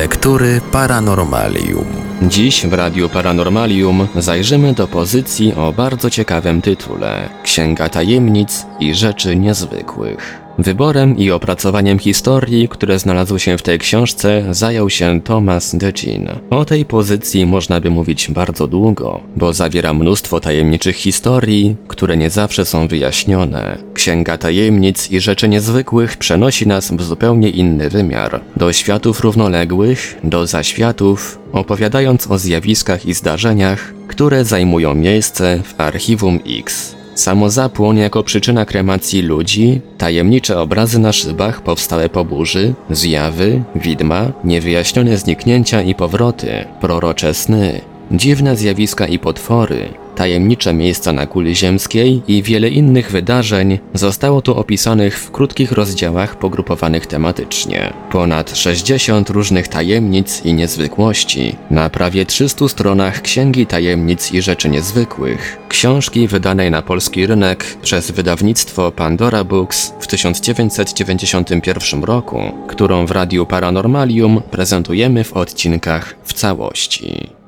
Lektury 0.00 0.60
Paranormalium. 0.72 1.84
Dziś 2.22 2.66
w 2.66 2.72
Radiu 2.72 3.08
Paranormalium 3.08 4.08
zajrzymy 4.16 4.72
do 4.72 4.86
pozycji 4.86 5.54
o 5.54 5.72
bardzo 5.72 6.10
ciekawym 6.10 6.62
tytule 6.62 7.28
Księga 7.42 7.88
Tajemnic 7.88 8.66
i 8.80 8.94
Rzeczy 8.94 9.36
Niezwykłych. 9.36 10.40
Wyborem 10.60 11.18
i 11.18 11.30
opracowaniem 11.30 11.98
historii, 11.98 12.68
które 12.68 12.98
znalazły 12.98 13.40
się 13.40 13.58
w 13.58 13.62
tej 13.62 13.78
książce, 13.78 14.44
zajął 14.50 14.90
się 14.90 15.20
Thomas 15.20 15.76
Decin. 15.76 16.28
O 16.50 16.64
tej 16.64 16.84
pozycji 16.84 17.46
można 17.46 17.80
by 17.80 17.90
mówić 17.90 18.30
bardzo 18.30 18.66
długo, 18.66 19.20
bo 19.36 19.52
zawiera 19.52 19.94
mnóstwo 19.94 20.40
tajemniczych 20.40 20.96
historii, 20.96 21.76
które 21.88 22.16
nie 22.16 22.30
zawsze 22.30 22.64
są 22.64 22.88
wyjaśnione. 22.88 23.78
Księga 23.94 24.38
Tajemnic 24.38 25.10
i 25.10 25.20
Rzeczy 25.20 25.48
Niezwykłych 25.48 26.16
przenosi 26.16 26.66
nas 26.66 26.90
w 26.92 27.02
zupełnie 27.02 27.50
inny 27.50 27.90
wymiar, 27.90 28.40
do 28.56 28.72
światów 28.72 29.20
równoległych, 29.20 30.18
do 30.24 30.46
zaświatów, 30.46 31.38
opowiadając 31.52 32.30
o 32.30 32.38
zjawiskach 32.38 33.06
i 33.06 33.14
zdarzeniach, 33.14 33.94
które 34.08 34.44
zajmują 34.44 34.94
miejsce 34.94 35.62
w 35.64 35.80
Archiwum 35.80 36.40
X. 36.46 36.99
Samozapłon 37.20 37.96
jako 37.96 38.22
przyczyna 38.22 38.64
kremacji 38.64 39.22
ludzi, 39.22 39.80
tajemnicze 39.98 40.58
obrazy 40.60 40.98
na 40.98 41.12
szybach 41.12 41.62
powstałe 41.62 42.08
po 42.08 42.24
burzy, 42.24 42.74
zjawy, 42.90 43.62
widma, 43.74 44.32
niewyjaśnione 44.44 45.16
zniknięcia 45.16 45.82
i 45.82 45.94
powroty, 45.94 46.64
prorocze 46.80 47.34
sny, 47.34 47.80
dziwne 48.10 48.56
zjawiska 48.56 49.06
i 49.06 49.18
potwory, 49.18 49.88
tajemnicze 50.20 50.74
miejsca 50.74 51.12
na 51.12 51.26
kuli 51.26 51.56
ziemskiej 51.56 52.22
i 52.28 52.42
wiele 52.42 52.68
innych 52.68 53.10
wydarzeń 53.10 53.78
zostało 53.94 54.42
tu 54.42 54.54
opisanych 54.58 55.18
w 55.18 55.30
krótkich 55.30 55.72
rozdziałach 55.72 56.38
pogrupowanych 56.38 57.06
tematycznie. 57.06 57.92
Ponad 58.10 58.56
60 58.56 59.30
różnych 59.30 59.68
tajemnic 59.68 60.44
i 60.44 60.54
niezwykłości 60.54 61.56
na 61.70 61.90
prawie 61.90 62.26
300 62.26 62.68
stronach 62.68 63.22
Księgi 63.22 63.66
Tajemnic 63.66 64.32
i 64.32 64.42
Rzeczy 64.42 64.68
Niezwykłych, 64.68 65.58
książki 65.68 66.28
wydanej 66.28 66.70
na 66.70 66.82
polski 66.82 67.26
rynek 67.26 67.64
przez 67.82 68.10
wydawnictwo 68.10 68.92
Pandora 68.92 69.44
Books 69.44 69.92
w 70.00 70.06
1991 70.06 72.04
roku, 72.04 72.40
którą 72.68 73.06
w 73.06 73.10
Radiu 73.10 73.46
Paranormalium 73.46 74.42
prezentujemy 74.50 75.24
w 75.24 75.32
odcinkach 75.32 76.16
w 76.24 76.32
całości. 76.32 77.39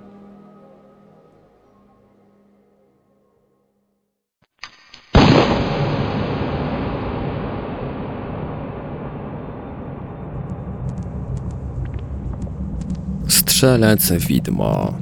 Strzelec 13.62 14.12
widmo. 14.12 14.94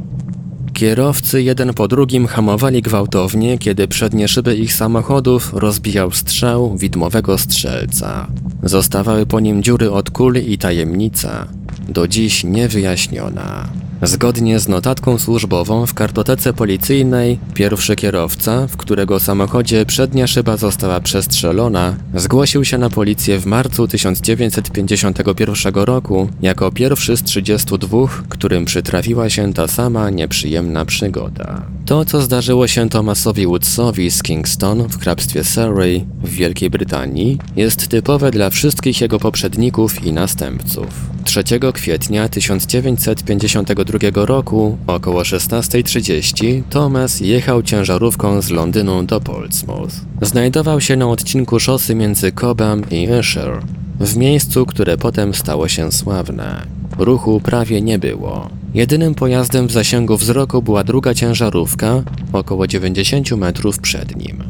Kierowcy 0.72 1.42
jeden 1.42 1.74
po 1.74 1.88
drugim 1.88 2.26
hamowali 2.26 2.82
gwałtownie, 2.82 3.58
kiedy 3.58 3.88
przednie 3.88 4.28
szyby 4.28 4.56
ich 4.56 4.74
samochodów 4.74 5.52
rozbijał 5.54 6.10
strzał 6.10 6.76
widmowego 6.76 7.38
strzelca. 7.38 8.26
Zostawały 8.62 9.26
po 9.26 9.40
nim 9.40 9.62
dziury 9.62 9.90
od 9.90 10.10
kul 10.10 10.36
i 10.36 10.58
tajemnica, 10.58 11.46
do 11.88 12.08
dziś 12.08 12.44
niewyjaśniona. 12.44 13.68
Zgodnie 14.02 14.60
z 14.60 14.68
notatką 14.68 15.18
służbową 15.18 15.86
w 15.86 15.94
kartotece 15.94 16.52
policyjnej, 16.52 17.38
pierwszy 17.54 17.96
kierowca, 17.96 18.66
w 18.66 18.76
którego 18.76 19.20
samochodzie 19.20 19.86
przednia 19.86 20.26
szyba 20.26 20.56
została 20.56 21.00
przestrzelona, 21.00 21.96
zgłosił 22.14 22.64
się 22.64 22.78
na 22.78 22.90
policję 22.90 23.38
w 23.38 23.46
marcu 23.46 23.88
1951 23.88 25.74
roku 25.74 26.28
jako 26.42 26.72
pierwszy 26.72 27.16
z 27.16 27.22
32, 27.22 28.08
którym 28.28 28.64
przytrafiła 28.64 29.30
się 29.30 29.52
ta 29.52 29.68
sama 29.68 30.10
nieprzyjemna 30.10 30.84
przygoda. 30.84 31.62
To, 31.86 32.04
co 32.04 32.22
zdarzyło 32.22 32.66
się 32.66 32.88
Thomasowi 32.88 33.46
Woodsowi 33.46 34.10
z 34.10 34.22
Kingston 34.22 34.88
w 34.88 34.98
hrabstwie 34.98 35.44
Surrey 35.44 36.06
w 36.22 36.28
Wielkiej 36.28 36.70
Brytanii, 36.70 37.38
jest 37.56 37.88
typowe 37.88 38.30
dla 38.30 38.50
wszystkich 38.50 39.00
jego 39.00 39.18
poprzedników 39.18 40.04
i 40.04 40.12
następców. 40.12 40.86
3 41.24 41.44
kwietnia 41.74 42.28
1952 42.28 44.24
roku 44.26 44.78
około 44.86 45.22
16.30 45.22 46.62
Thomas 46.70 47.20
jechał 47.20 47.62
ciężarówką 47.62 48.42
z 48.42 48.50
Londynu 48.50 49.02
do 49.02 49.20
Portsmouth. 49.20 49.92
Znajdował 50.22 50.80
się 50.80 50.96
na 50.96 51.08
odcinku 51.08 51.60
szosy 51.60 51.94
między 51.94 52.32
Cobham 52.32 52.90
i 52.90 53.08
Esher, 53.10 53.62
w 54.00 54.16
miejscu, 54.16 54.66
które 54.66 54.98
potem 54.98 55.34
stało 55.34 55.68
się 55.68 55.92
sławne. 55.92 56.66
Ruchu 56.98 57.40
prawie 57.40 57.82
nie 57.82 57.98
było. 57.98 58.50
Jedynym 58.74 59.14
pojazdem 59.14 59.66
w 59.66 59.72
zasięgu 59.72 60.16
wzroku 60.16 60.62
była 60.62 60.84
druga 60.84 61.14
ciężarówka, 61.14 62.02
około 62.32 62.66
90 62.66 63.30
metrów 63.30 63.78
przed 63.78 64.16
nim. 64.16 64.44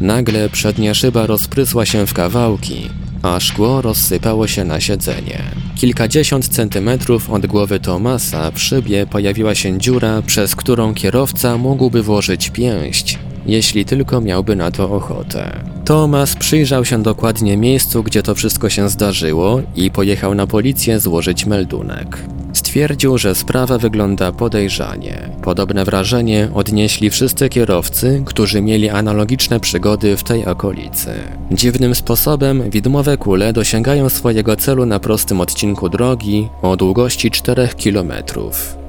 Nagle 0.00 0.48
przednia 0.48 0.94
szyba 0.94 1.26
rozprysła 1.26 1.86
się 1.86 2.06
w 2.06 2.12
kawałki, 2.12 2.90
a 3.26 3.40
szkło 3.40 3.82
rozsypało 3.82 4.46
się 4.46 4.64
na 4.64 4.80
siedzenie. 4.80 5.42
Kilkadziesiąt 5.74 6.48
centymetrów 6.48 7.30
od 7.30 7.46
głowy 7.46 7.80
Tomasa 7.80 8.50
w 8.50 8.58
szybie 8.58 9.06
pojawiła 9.06 9.54
się 9.54 9.78
dziura, 9.78 10.22
przez 10.22 10.56
którą 10.56 10.94
kierowca 10.94 11.58
mógłby 11.58 12.02
włożyć 12.02 12.50
pięść, 12.50 13.18
jeśli 13.46 13.84
tylko 13.84 14.20
miałby 14.20 14.56
na 14.56 14.70
to 14.70 14.90
ochotę. 14.90 15.64
Tomas 15.84 16.34
przyjrzał 16.34 16.84
się 16.84 17.02
dokładnie 17.02 17.56
miejscu, 17.56 18.02
gdzie 18.02 18.22
to 18.22 18.34
wszystko 18.34 18.68
się 18.68 18.88
zdarzyło 18.88 19.62
i 19.76 19.90
pojechał 19.90 20.34
na 20.34 20.46
policję 20.46 21.00
złożyć 21.00 21.46
meldunek. 21.46 22.35
Stwierdził, 22.76 23.18
że 23.18 23.34
sprawa 23.34 23.78
wygląda 23.78 24.32
podejrzanie. 24.32 25.30
Podobne 25.42 25.84
wrażenie 25.84 26.48
odnieśli 26.54 27.10
wszyscy 27.10 27.48
kierowcy, 27.48 28.22
którzy 28.26 28.62
mieli 28.62 28.88
analogiczne 28.88 29.60
przygody 29.60 30.16
w 30.16 30.22
tej 30.22 30.46
okolicy. 30.46 31.10
Dziwnym 31.52 31.94
sposobem 31.94 32.70
widmowe 32.70 33.16
kule 33.16 33.52
dosięgają 33.52 34.08
swojego 34.08 34.56
celu 34.56 34.86
na 34.86 35.00
prostym 35.00 35.40
odcinku 35.40 35.88
drogi 35.88 36.48
o 36.62 36.76
długości 36.76 37.30
4 37.30 37.68
km. 37.84 38.12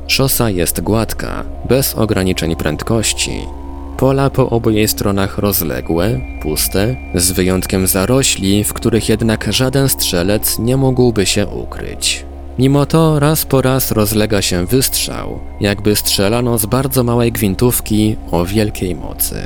Szosa 0.07 0.49
jest 0.49 0.81
gładka, 0.81 1.43
bez 1.69 1.95
ograniczeń 1.95 2.55
prędkości. 2.55 3.31
Pola 3.97 4.29
po 4.29 4.49
obu 4.49 4.69
jej 4.69 4.87
stronach 4.87 5.37
rozległe, 5.37 6.21
puste, 6.41 6.95
z 7.15 7.31
wyjątkiem 7.31 7.87
zarośli, 7.87 8.63
w 8.63 8.73
których 8.73 9.09
jednak 9.09 9.53
żaden 9.53 9.89
strzelec 9.89 10.59
nie 10.59 10.77
mógłby 10.77 11.25
się 11.25 11.47
ukryć. 11.47 12.25
Mimo 12.59 12.85
to 12.85 13.19
raz 13.19 13.45
po 13.45 13.61
raz 13.61 13.91
rozlega 13.91 14.41
się 14.41 14.65
wystrzał, 14.65 15.39
jakby 15.59 15.95
strzelano 15.95 16.57
z 16.57 16.65
bardzo 16.65 17.03
małej 17.03 17.31
gwintówki 17.31 18.15
o 18.31 18.45
wielkiej 18.45 18.95
mocy. 18.95 19.41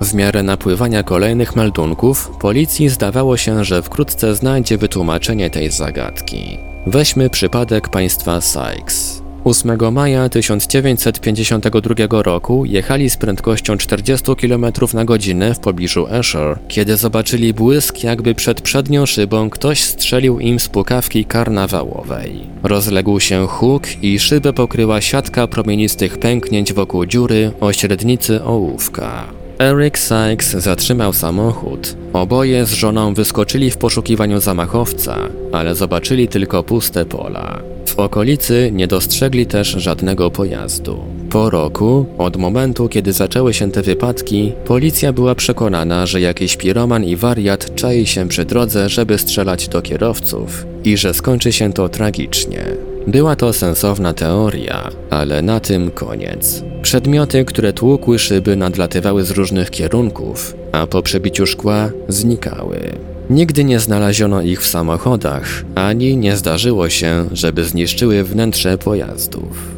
W 0.00 0.14
miarę 0.14 0.42
napływania 0.42 1.02
kolejnych 1.02 1.56
meldunków, 1.56 2.30
policji 2.40 2.88
zdawało 2.88 3.36
się, 3.36 3.64
że 3.64 3.82
wkrótce 3.82 4.34
znajdzie 4.34 4.78
wytłumaczenie 4.78 5.50
tej 5.50 5.70
zagadki. 5.70 6.58
Weźmy 6.86 7.30
przypadek 7.30 7.88
państwa 7.88 8.40
Sykes. 8.40 9.19
8 9.44 9.92
maja 9.92 10.28
1952 10.28 12.22
roku 12.22 12.64
jechali 12.64 13.10
z 13.10 13.16
prędkością 13.16 13.76
40 13.76 14.36
km 14.36 14.66
na 14.94 15.04
godzinę 15.04 15.54
w 15.54 15.58
pobliżu 15.58 16.06
Esher, 16.10 16.58
kiedy 16.68 16.96
zobaczyli 16.96 17.54
błysk, 17.54 18.04
jakby 18.04 18.34
przed 18.34 18.60
przednią 18.60 19.06
szybą 19.06 19.50
ktoś 19.50 19.82
strzelił 19.82 20.40
im 20.40 20.60
z 20.60 20.68
pukawki 20.68 21.24
karnawałowej. 21.24 22.40
Rozległ 22.62 23.20
się 23.20 23.46
huk 23.46 23.82
i 24.02 24.18
szybę 24.18 24.52
pokryła 24.52 25.00
siatka 25.00 25.46
promienistych 25.46 26.18
pęknięć 26.18 26.72
wokół 26.72 27.06
dziury 27.06 27.52
o 27.60 27.72
średnicy 27.72 28.44
ołówka. 28.44 29.24
Eric 29.58 29.98
Sykes 29.98 30.50
zatrzymał 30.50 31.12
samochód. 31.12 31.96
Oboje 32.12 32.66
z 32.66 32.72
żoną 32.72 33.14
wyskoczyli 33.14 33.70
w 33.70 33.76
poszukiwaniu 33.76 34.40
zamachowca, 34.40 35.18
ale 35.52 35.74
zobaczyli 35.74 36.28
tylko 36.28 36.62
puste 36.62 37.04
pola. 37.04 37.60
W 37.90 37.98
okolicy 37.98 38.70
nie 38.72 38.86
dostrzegli 38.86 39.46
też 39.46 39.68
żadnego 39.68 40.30
pojazdu. 40.30 40.98
Po 41.30 41.50
roku, 41.50 42.06
od 42.18 42.36
momentu 42.36 42.88
kiedy 42.88 43.12
zaczęły 43.12 43.54
się 43.54 43.70
te 43.70 43.82
wypadki, 43.82 44.52
policja 44.64 45.12
była 45.12 45.34
przekonana, 45.34 46.06
że 46.06 46.20
jakiś 46.20 46.56
piroman 46.56 47.04
i 47.04 47.16
wariat 47.16 47.74
czai 47.74 48.06
się 48.06 48.28
przy 48.28 48.44
drodze, 48.44 48.88
żeby 48.88 49.18
strzelać 49.18 49.68
do 49.68 49.82
kierowców 49.82 50.66
i 50.84 50.96
że 50.96 51.14
skończy 51.14 51.52
się 51.52 51.72
to 51.72 51.88
tragicznie. 51.88 52.64
Była 53.06 53.36
to 53.36 53.52
sensowna 53.52 54.12
teoria, 54.12 54.90
ale 55.10 55.42
na 55.42 55.60
tym 55.60 55.90
koniec. 55.90 56.64
Przedmioty, 56.82 57.44
które 57.44 57.72
tłukły 57.72 58.18
szyby, 58.18 58.56
nadlatywały 58.56 59.24
z 59.24 59.30
różnych 59.30 59.70
kierunków, 59.70 60.56
a 60.72 60.86
po 60.86 61.02
przebiciu 61.02 61.46
szkła 61.46 61.90
znikały. 62.08 63.09
Nigdy 63.30 63.64
nie 63.64 63.80
znaleziono 63.80 64.42
ich 64.42 64.62
w 64.62 64.66
samochodach, 64.66 65.64
ani 65.74 66.16
nie 66.16 66.36
zdarzyło 66.36 66.88
się, 66.88 67.24
żeby 67.32 67.64
zniszczyły 67.64 68.24
wnętrze 68.24 68.78
pojazdów. 68.78 69.68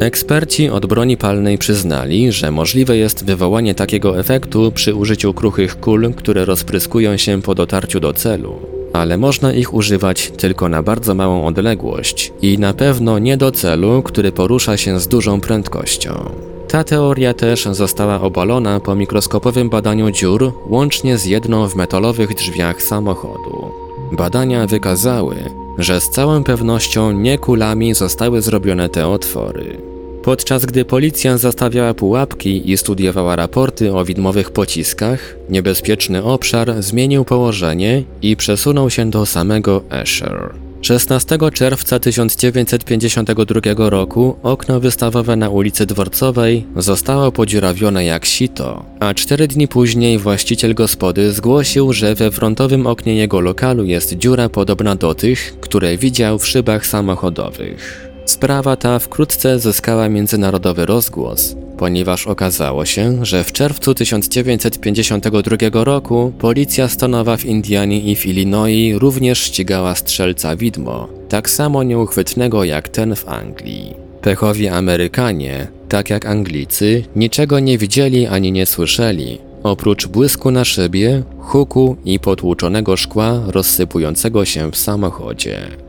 Eksperci 0.00 0.68
od 0.68 0.86
broni 0.86 1.16
palnej 1.16 1.58
przyznali, 1.58 2.32
że 2.32 2.50
możliwe 2.50 2.96
jest 2.96 3.24
wywołanie 3.24 3.74
takiego 3.74 4.18
efektu 4.18 4.72
przy 4.72 4.94
użyciu 4.94 5.34
kruchych 5.34 5.80
kul, 5.80 6.14
które 6.14 6.44
rozpryskują 6.44 7.16
się 7.16 7.42
po 7.42 7.54
dotarciu 7.54 8.00
do 8.00 8.12
celu. 8.12 8.54
ale 8.92 9.18
można 9.18 9.52
ich 9.52 9.74
używać 9.74 10.32
tylko 10.36 10.68
na 10.68 10.82
bardzo 10.82 11.14
małą 11.14 11.46
odległość 11.46 12.32
i 12.42 12.58
na 12.58 12.74
pewno 12.74 13.18
nie 13.18 13.36
do 13.36 13.52
celu, 13.52 14.02
który 14.02 14.32
porusza 14.32 14.76
się 14.76 15.00
z 15.00 15.08
dużą 15.08 15.40
prędkością. 15.40 16.30
Ta 16.72 16.84
teoria 16.84 17.34
też 17.34 17.64
została 17.64 18.20
obalona 18.20 18.80
po 18.80 18.94
mikroskopowym 18.94 19.70
badaniu 19.70 20.10
dziur, 20.10 20.52
łącznie 20.66 21.18
z 21.18 21.24
jedną 21.24 21.68
w 21.68 21.76
metalowych 21.76 22.34
drzwiach 22.34 22.82
samochodu. 22.82 23.70
Badania 24.12 24.66
wykazały, 24.66 25.36
że 25.78 26.00
z 26.00 26.10
całą 26.10 26.44
pewnością 26.44 27.12
nie 27.12 27.38
kulami 27.38 27.94
zostały 27.94 28.42
zrobione 28.42 28.88
te 28.88 29.08
otwory. 29.08 29.78
Podczas 30.22 30.66
gdy 30.66 30.84
policja 30.84 31.38
zastawiała 31.38 31.94
pułapki 31.94 32.70
i 32.70 32.76
studiowała 32.76 33.36
raporty 33.36 33.94
o 33.94 34.04
widmowych 34.04 34.50
pociskach, 34.50 35.36
niebezpieczny 35.48 36.24
obszar 36.24 36.82
zmienił 36.82 37.24
położenie 37.24 38.02
i 38.22 38.36
przesunął 38.36 38.90
się 38.90 39.10
do 39.10 39.26
samego 39.26 39.82
Esher. 39.90 40.61
16 40.82 41.38
czerwca 41.52 41.98
1952 41.98 43.90
roku 43.90 44.36
okno 44.42 44.80
wystawowe 44.80 45.36
na 45.36 45.48
ulicy 45.48 45.86
Dworcowej 45.86 46.66
zostało 46.76 47.32
podziurawione 47.32 48.04
jak 48.04 48.24
sito, 48.24 48.84
a 49.00 49.14
cztery 49.14 49.48
dni 49.48 49.68
później 49.68 50.18
właściciel 50.18 50.74
gospody 50.74 51.32
zgłosił, 51.32 51.92
że 51.92 52.14
we 52.14 52.30
frontowym 52.30 52.86
oknie 52.86 53.14
jego 53.14 53.40
lokalu 53.40 53.84
jest 53.84 54.14
dziura 54.14 54.48
podobna 54.48 54.94
do 54.94 55.14
tych, 55.14 55.60
które 55.60 55.96
widział 55.96 56.38
w 56.38 56.46
szybach 56.46 56.86
samochodowych. 56.86 58.11
Sprawa 58.24 58.76
ta 58.76 58.98
wkrótce 58.98 59.58
zyskała 59.58 60.08
międzynarodowy 60.08 60.86
rozgłos, 60.86 61.56
ponieważ 61.78 62.26
okazało 62.26 62.84
się, 62.84 63.24
że 63.24 63.44
w 63.44 63.52
czerwcu 63.52 63.94
1952 63.94 65.84
roku 65.84 66.32
policja 66.38 66.88
stanowa 66.88 67.36
w 67.36 67.44
Indianie 67.44 68.00
i 68.00 68.16
w 68.16 68.26
Illinois 68.26 68.98
również 68.98 69.38
ścigała 69.38 69.94
strzelca 69.94 70.56
widmo, 70.56 71.08
tak 71.28 71.50
samo 71.50 71.82
nieuchwytnego 71.82 72.64
jak 72.64 72.88
ten 72.88 73.16
w 73.16 73.28
Anglii. 73.28 73.94
Pechowi 74.20 74.68
Amerykanie, 74.68 75.68
tak 75.88 76.10
jak 76.10 76.26
Anglicy, 76.26 77.04
niczego 77.16 77.60
nie 77.60 77.78
widzieli 77.78 78.26
ani 78.26 78.52
nie 78.52 78.66
słyszeli, 78.66 79.38
oprócz 79.62 80.06
błysku 80.06 80.50
na 80.50 80.64
szybie, 80.64 81.22
huku 81.38 81.96
i 82.04 82.20
potłuczonego 82.20 82.96
szkła 82.96 83.40
rozsypującego 83.46 84.44
się 84.44 84.70
w 84.70 84.76
samochodzie. 84.76 85.81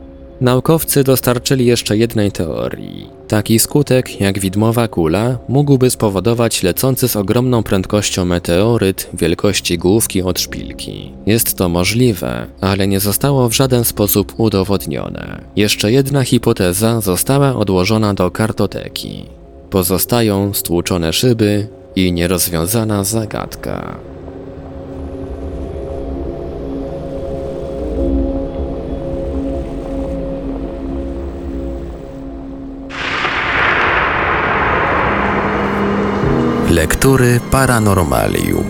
Naukowcy 0.43 1.03
dostarczyli 1.03 1.65
jeszcze 1.65 1.97
jednej 1.97 2.31
teorii. 2.31 3.09
Taki 3.27 3.59
skutek, 3.59 4.21
jak 4.21 4.39
widmowa 4.39 4.87
kula, 4.87 5.37
mógłby 5.49 5.89
spowodować 5.89 6.63
lecący 6.63 7.07
z 7.07 7.15
ogromną 7.15 7.63
prędkością 7.63 8.25
meteoryt 8.25 9.09
wielkości 9.13 9.77
główki 9.77 10.21
od 10.21 10.39
szpilki. 10.39 11.11
Jest 11.25 11.57
to 11.57 11.69
możliwe, 11.69 12.47
ale 12.61 12.87
nie 12.87 12.99
zostało 12.99 13.49
w 13.49 13.53
żaden 13.53 13.83
sposób 13.83 14.33
udowodnione. 14.37 15.41
Jeszcze 15.55 15.91
jedna 15.91 16.23
hipoteza 16.23 17.01
została 17.01 17.55
odłożona 17.55 18.13
do 18.13 18.31
kartoteki. 18.31 19.25
Pozostają 19.69 20.53
stłuczone 20.53 21.13
szyby 21.13 21.67
i 21.95 22.13
nierozwiązana 22.13 23.03
zagadka. 23.03 23.99
Lektury 36.73 37.39
Paranormalium. 37.51 38.65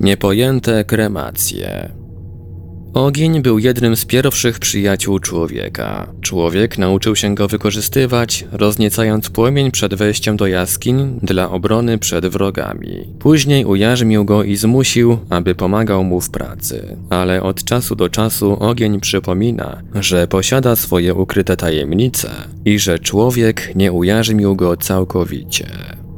Niepojęte 0.00 0.84
kremacje. 0.84 1.99
Ogień 2.94 3.42
był 3.42 3.58
jednym 3.58 3.96
z 3.96 4.04
pierwszych 4.04 4.58
przyjaciół 4.58 5.18
człowieka. 5.18 6.12
Człowiek 6.20 6.78
nauczył 6.78 7.16
się 7.16 7.34
go 7.34 7.48
wykorzystywać, 7.48 8.44
rozniecając 8.52 9.30
płomień 9.30 9.70
przed 9.70 9.94
wejściem 9.94 10.36
do 10.36 10.46
jaskiń 10.46 11.18
dla 11.22 11.50
obrony 11.50 11.98
przed 11.98 12.26
wrogami. 12.26 13.08
Później 13.18 13.64
ujarzmił 13.64 14.24
go 14.24 14.42
i 14.42 14.56
zmusił, 14.56 15.18
aby 15.28 15.54
pomagał 15.54 16.04
mu 16.04 16.20
w 16.20 16.30
pracy. 16.30 16.96
Ale 17.10 17.42
od 17.42 17.64
czasu 17.64 17.96
do 17.96 18.08
czasu 18.08 18.56
ogień 18.60 19.00
przypomina, 19.00 19.82
że 19.94 20.26
posiada 20.28 20.76
swoje 20.76 21.14
ukryte 21.14 21.56
tajemnice 21.56 22.30
i 22.64 22.78
że 22.78 22.98
człowiek 22.98 23.72
nie 23.74 23.92
ujarzmił 23.92 24.56
go 24.56 24.76
całkowicie. 24.76 25.66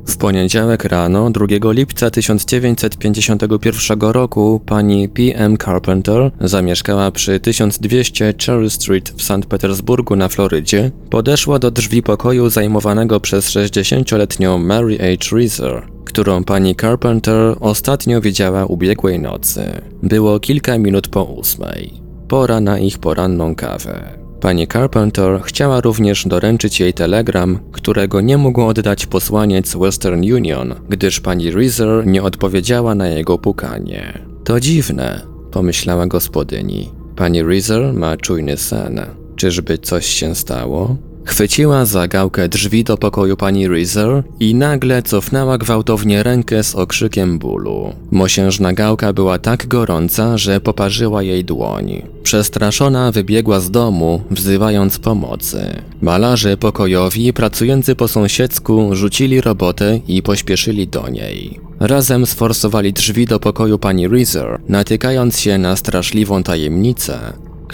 W 0.07 0.17
poniedziałek 0.17 0.85
rano 0.85 1.31
2 1.31 1.47
lipca 1.73 2.11
1951 2.11 4.01
roku 4.01 4.61
pani 4.67 5.09
P.M. 5.09 5.57
Carpenter 5.59 6.31
zamieszkała 6.41 7.11
przy 7.11 7.41
1200 7.41 8.35
Cherry 8.47 8.71
Street 8.71 9.11
w 9.17 9.23
St. 9.23 9.47
Petersburgu 9.49 10.17
na 10.17 10.29
Florydzie. 10.29 10.91
Podeszła 11.11 11.59
do 11.59 11.71
drzwi 11.71 12.03
pokoju 12.03 12.51
zajmowanego 12.51 13.21
przez 13.21 13.51
60-letnią 13.51 14.59
Mary 14.59 14.99
H. 14.99 15.37
Reeser, 15.37 15.83
którą 16.05 16.45
pani 16.45 16.77
Carpenter 16.77 17.57
ostatnio 17.61 18.21
widziała 18.21 18.67
ubiegłej 18.67 19.21
nocy. 19.21 19.83
Było 20.03 20.41
kilka 20.41 20.79
minut 20.79 21.09
po 21.09 21.25
ósmej. 21.25 21.93
Pora 22.29 22.61
na 22.61 22.79
ich 22.79 22.99
poranną 22.99 23.55
kawę. 23.55 24.22
Pani 24.43 24.67
Carpenter 24.69 25.41
chciała 25.43 25.81
również 25.81 26.27
doręczyć 26.27 26.81
jej 26.81 26.95
telegram, 26.95 27.59
którego 27.73 28.21
nie 28.21 28.39
mógł 28.39 28.63
oddać 28.63 29.07
posłaniec 29.07 29.77
Western 29.77 30.33
Union, 30.33 30.75
gdyż 30.89 31.21
pani 31.21 31.51
Reeser 31.51 32.07
nie 32.07 32.23
odpowiedziała 32.23 32.95
na 32.95 33.09
jego 33.09 33.39
pukanie. 33.39 34.19
To 34.45 34.61
dziwne, 34.61 35.21
pomyślała 35.51 36.07
gospodyni. 36.07 36.93
Pani 37.17 37.43
Reeser 37.43 37.93
ma 37.93 38.17
czujny 38.17 38.57
sen. 38.57 39.01
Czyżby 39.37 39.79
coś 39.79 40.07
się 40.07 40.35
stało? 40.35 40.97
Chwyciła 41.25 41.85
za 41.85 42.09
gałkę 42.09 42.49
drzwi 42.49 42.85
do 42.85 42.97
pokoju 42.97 43.37
pani 43.37 43.69
Reeser 43.69 44.23
i 44.41 44.55
nagle 44.55 45.03
cofnęła 45.03 45.59
gwałtownie 45.59 46.23
rękę 46.23 46.65
z 46.65 46.75
okrzykiem 46.75 47.39
bólu. 47.39 47.93
Mosiężna 48.11 48.73
gałka 48.73 49.13
była 49.13 49.39
tak 49.39 49.67
gorąca, 49.67 50.39
że 50.39 50.61
poparzyła 50.61 51.23
jej 51.23 51.45
dłoń. 51.45 52.03
Przestraszona 52.23 53.13
wybiegła 53.13 53.61
z 53.61 53.71
domu, 53.71 54.23
wzywając 54.31 54.99
pomocy. 54.99 55.83
Malarze 56.01 56.57
pokojowi 56.57 57.33
pracujący 57.33 57.97
po 57.97 58.09
sąsiedzku 58.09 58.95
rzucili 58.95 59.41
robotę 59.41 60.01
i 60.09 60.23
pośpieszyli 60.23 60.89
do 60.89 61.09
niej. 61.09 61.61
Razem 61.81 62.27
sforsowali 62.27 62.93
drzwi 62.93 63.27
do 63.27 63.41
pokoju 63.41 63.79
pani 63.79 64.09
Reeser, 64.09 64.61
natykając 64.69 65.41
się 65.41 65.59
na 65.59 65.77
straszliwą 65.77 66.43
tajemnicę, 66.43 67.33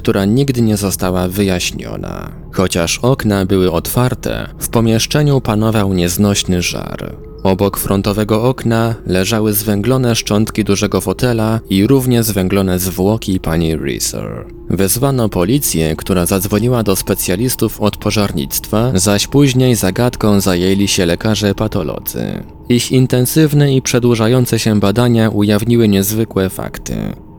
która 0.09 0.25
nigdy 0.25 0.63
nie 0.63 0.77
została 0.77 1.29
wyjaśniona. 1.29 2.33
Chociaż 2.53 2.99
okna 2.99 3.47
były 3.47 3.73
otwarte, 3.73 4.49
w 4.59 4.69
pomieszczeniu 4.69 5.41
panował 5.41 5.93
nieznośny 5.93 6.63
żar. 6.63 7.17
Obok 7.43 7.79
frontowego 7.79 8.43
okna 8.43 8.95
leżały 9.07 9.53
zwęglone 9.53 10.17
szczątki 10.17 10.65
dużego 10.65 11.01
fotela 11.01 11.61
i 11.71 11.87
równie 11.87 12.23
zwęglone 12.23 12.79
zwłoki 12.79 13.41
pani 13.41 13.77
Reeser. 13.77 14.47
Wezwano 14.71 15.29
policję, 15.29 15.97
która 15.97 16.27
zadzwoniła 16.27 16.83
do 16.83 16.97
specjalistów 16.97 17.81
od 17.81 17.97
pożarnictwa, 17.97 18.93
zaś 18.95 19.27
później 19.27 19.75
zagadką 19.75 20.41
zajęli 20.41 20.89
się 20.89 21.07
lekarze 21.07 21.55
patolodzy. 21.55 22.45
Ich 22.69 22.93
intensywne 22.93 23.75
i 23.75 23.83
przedłużające 23.83 24.59
się 24.59 24.81
badania 24.81 25.31
ujawniły 25.31 25.89
niezwykłe 25.89 26.51
fakty. 26.51 26.95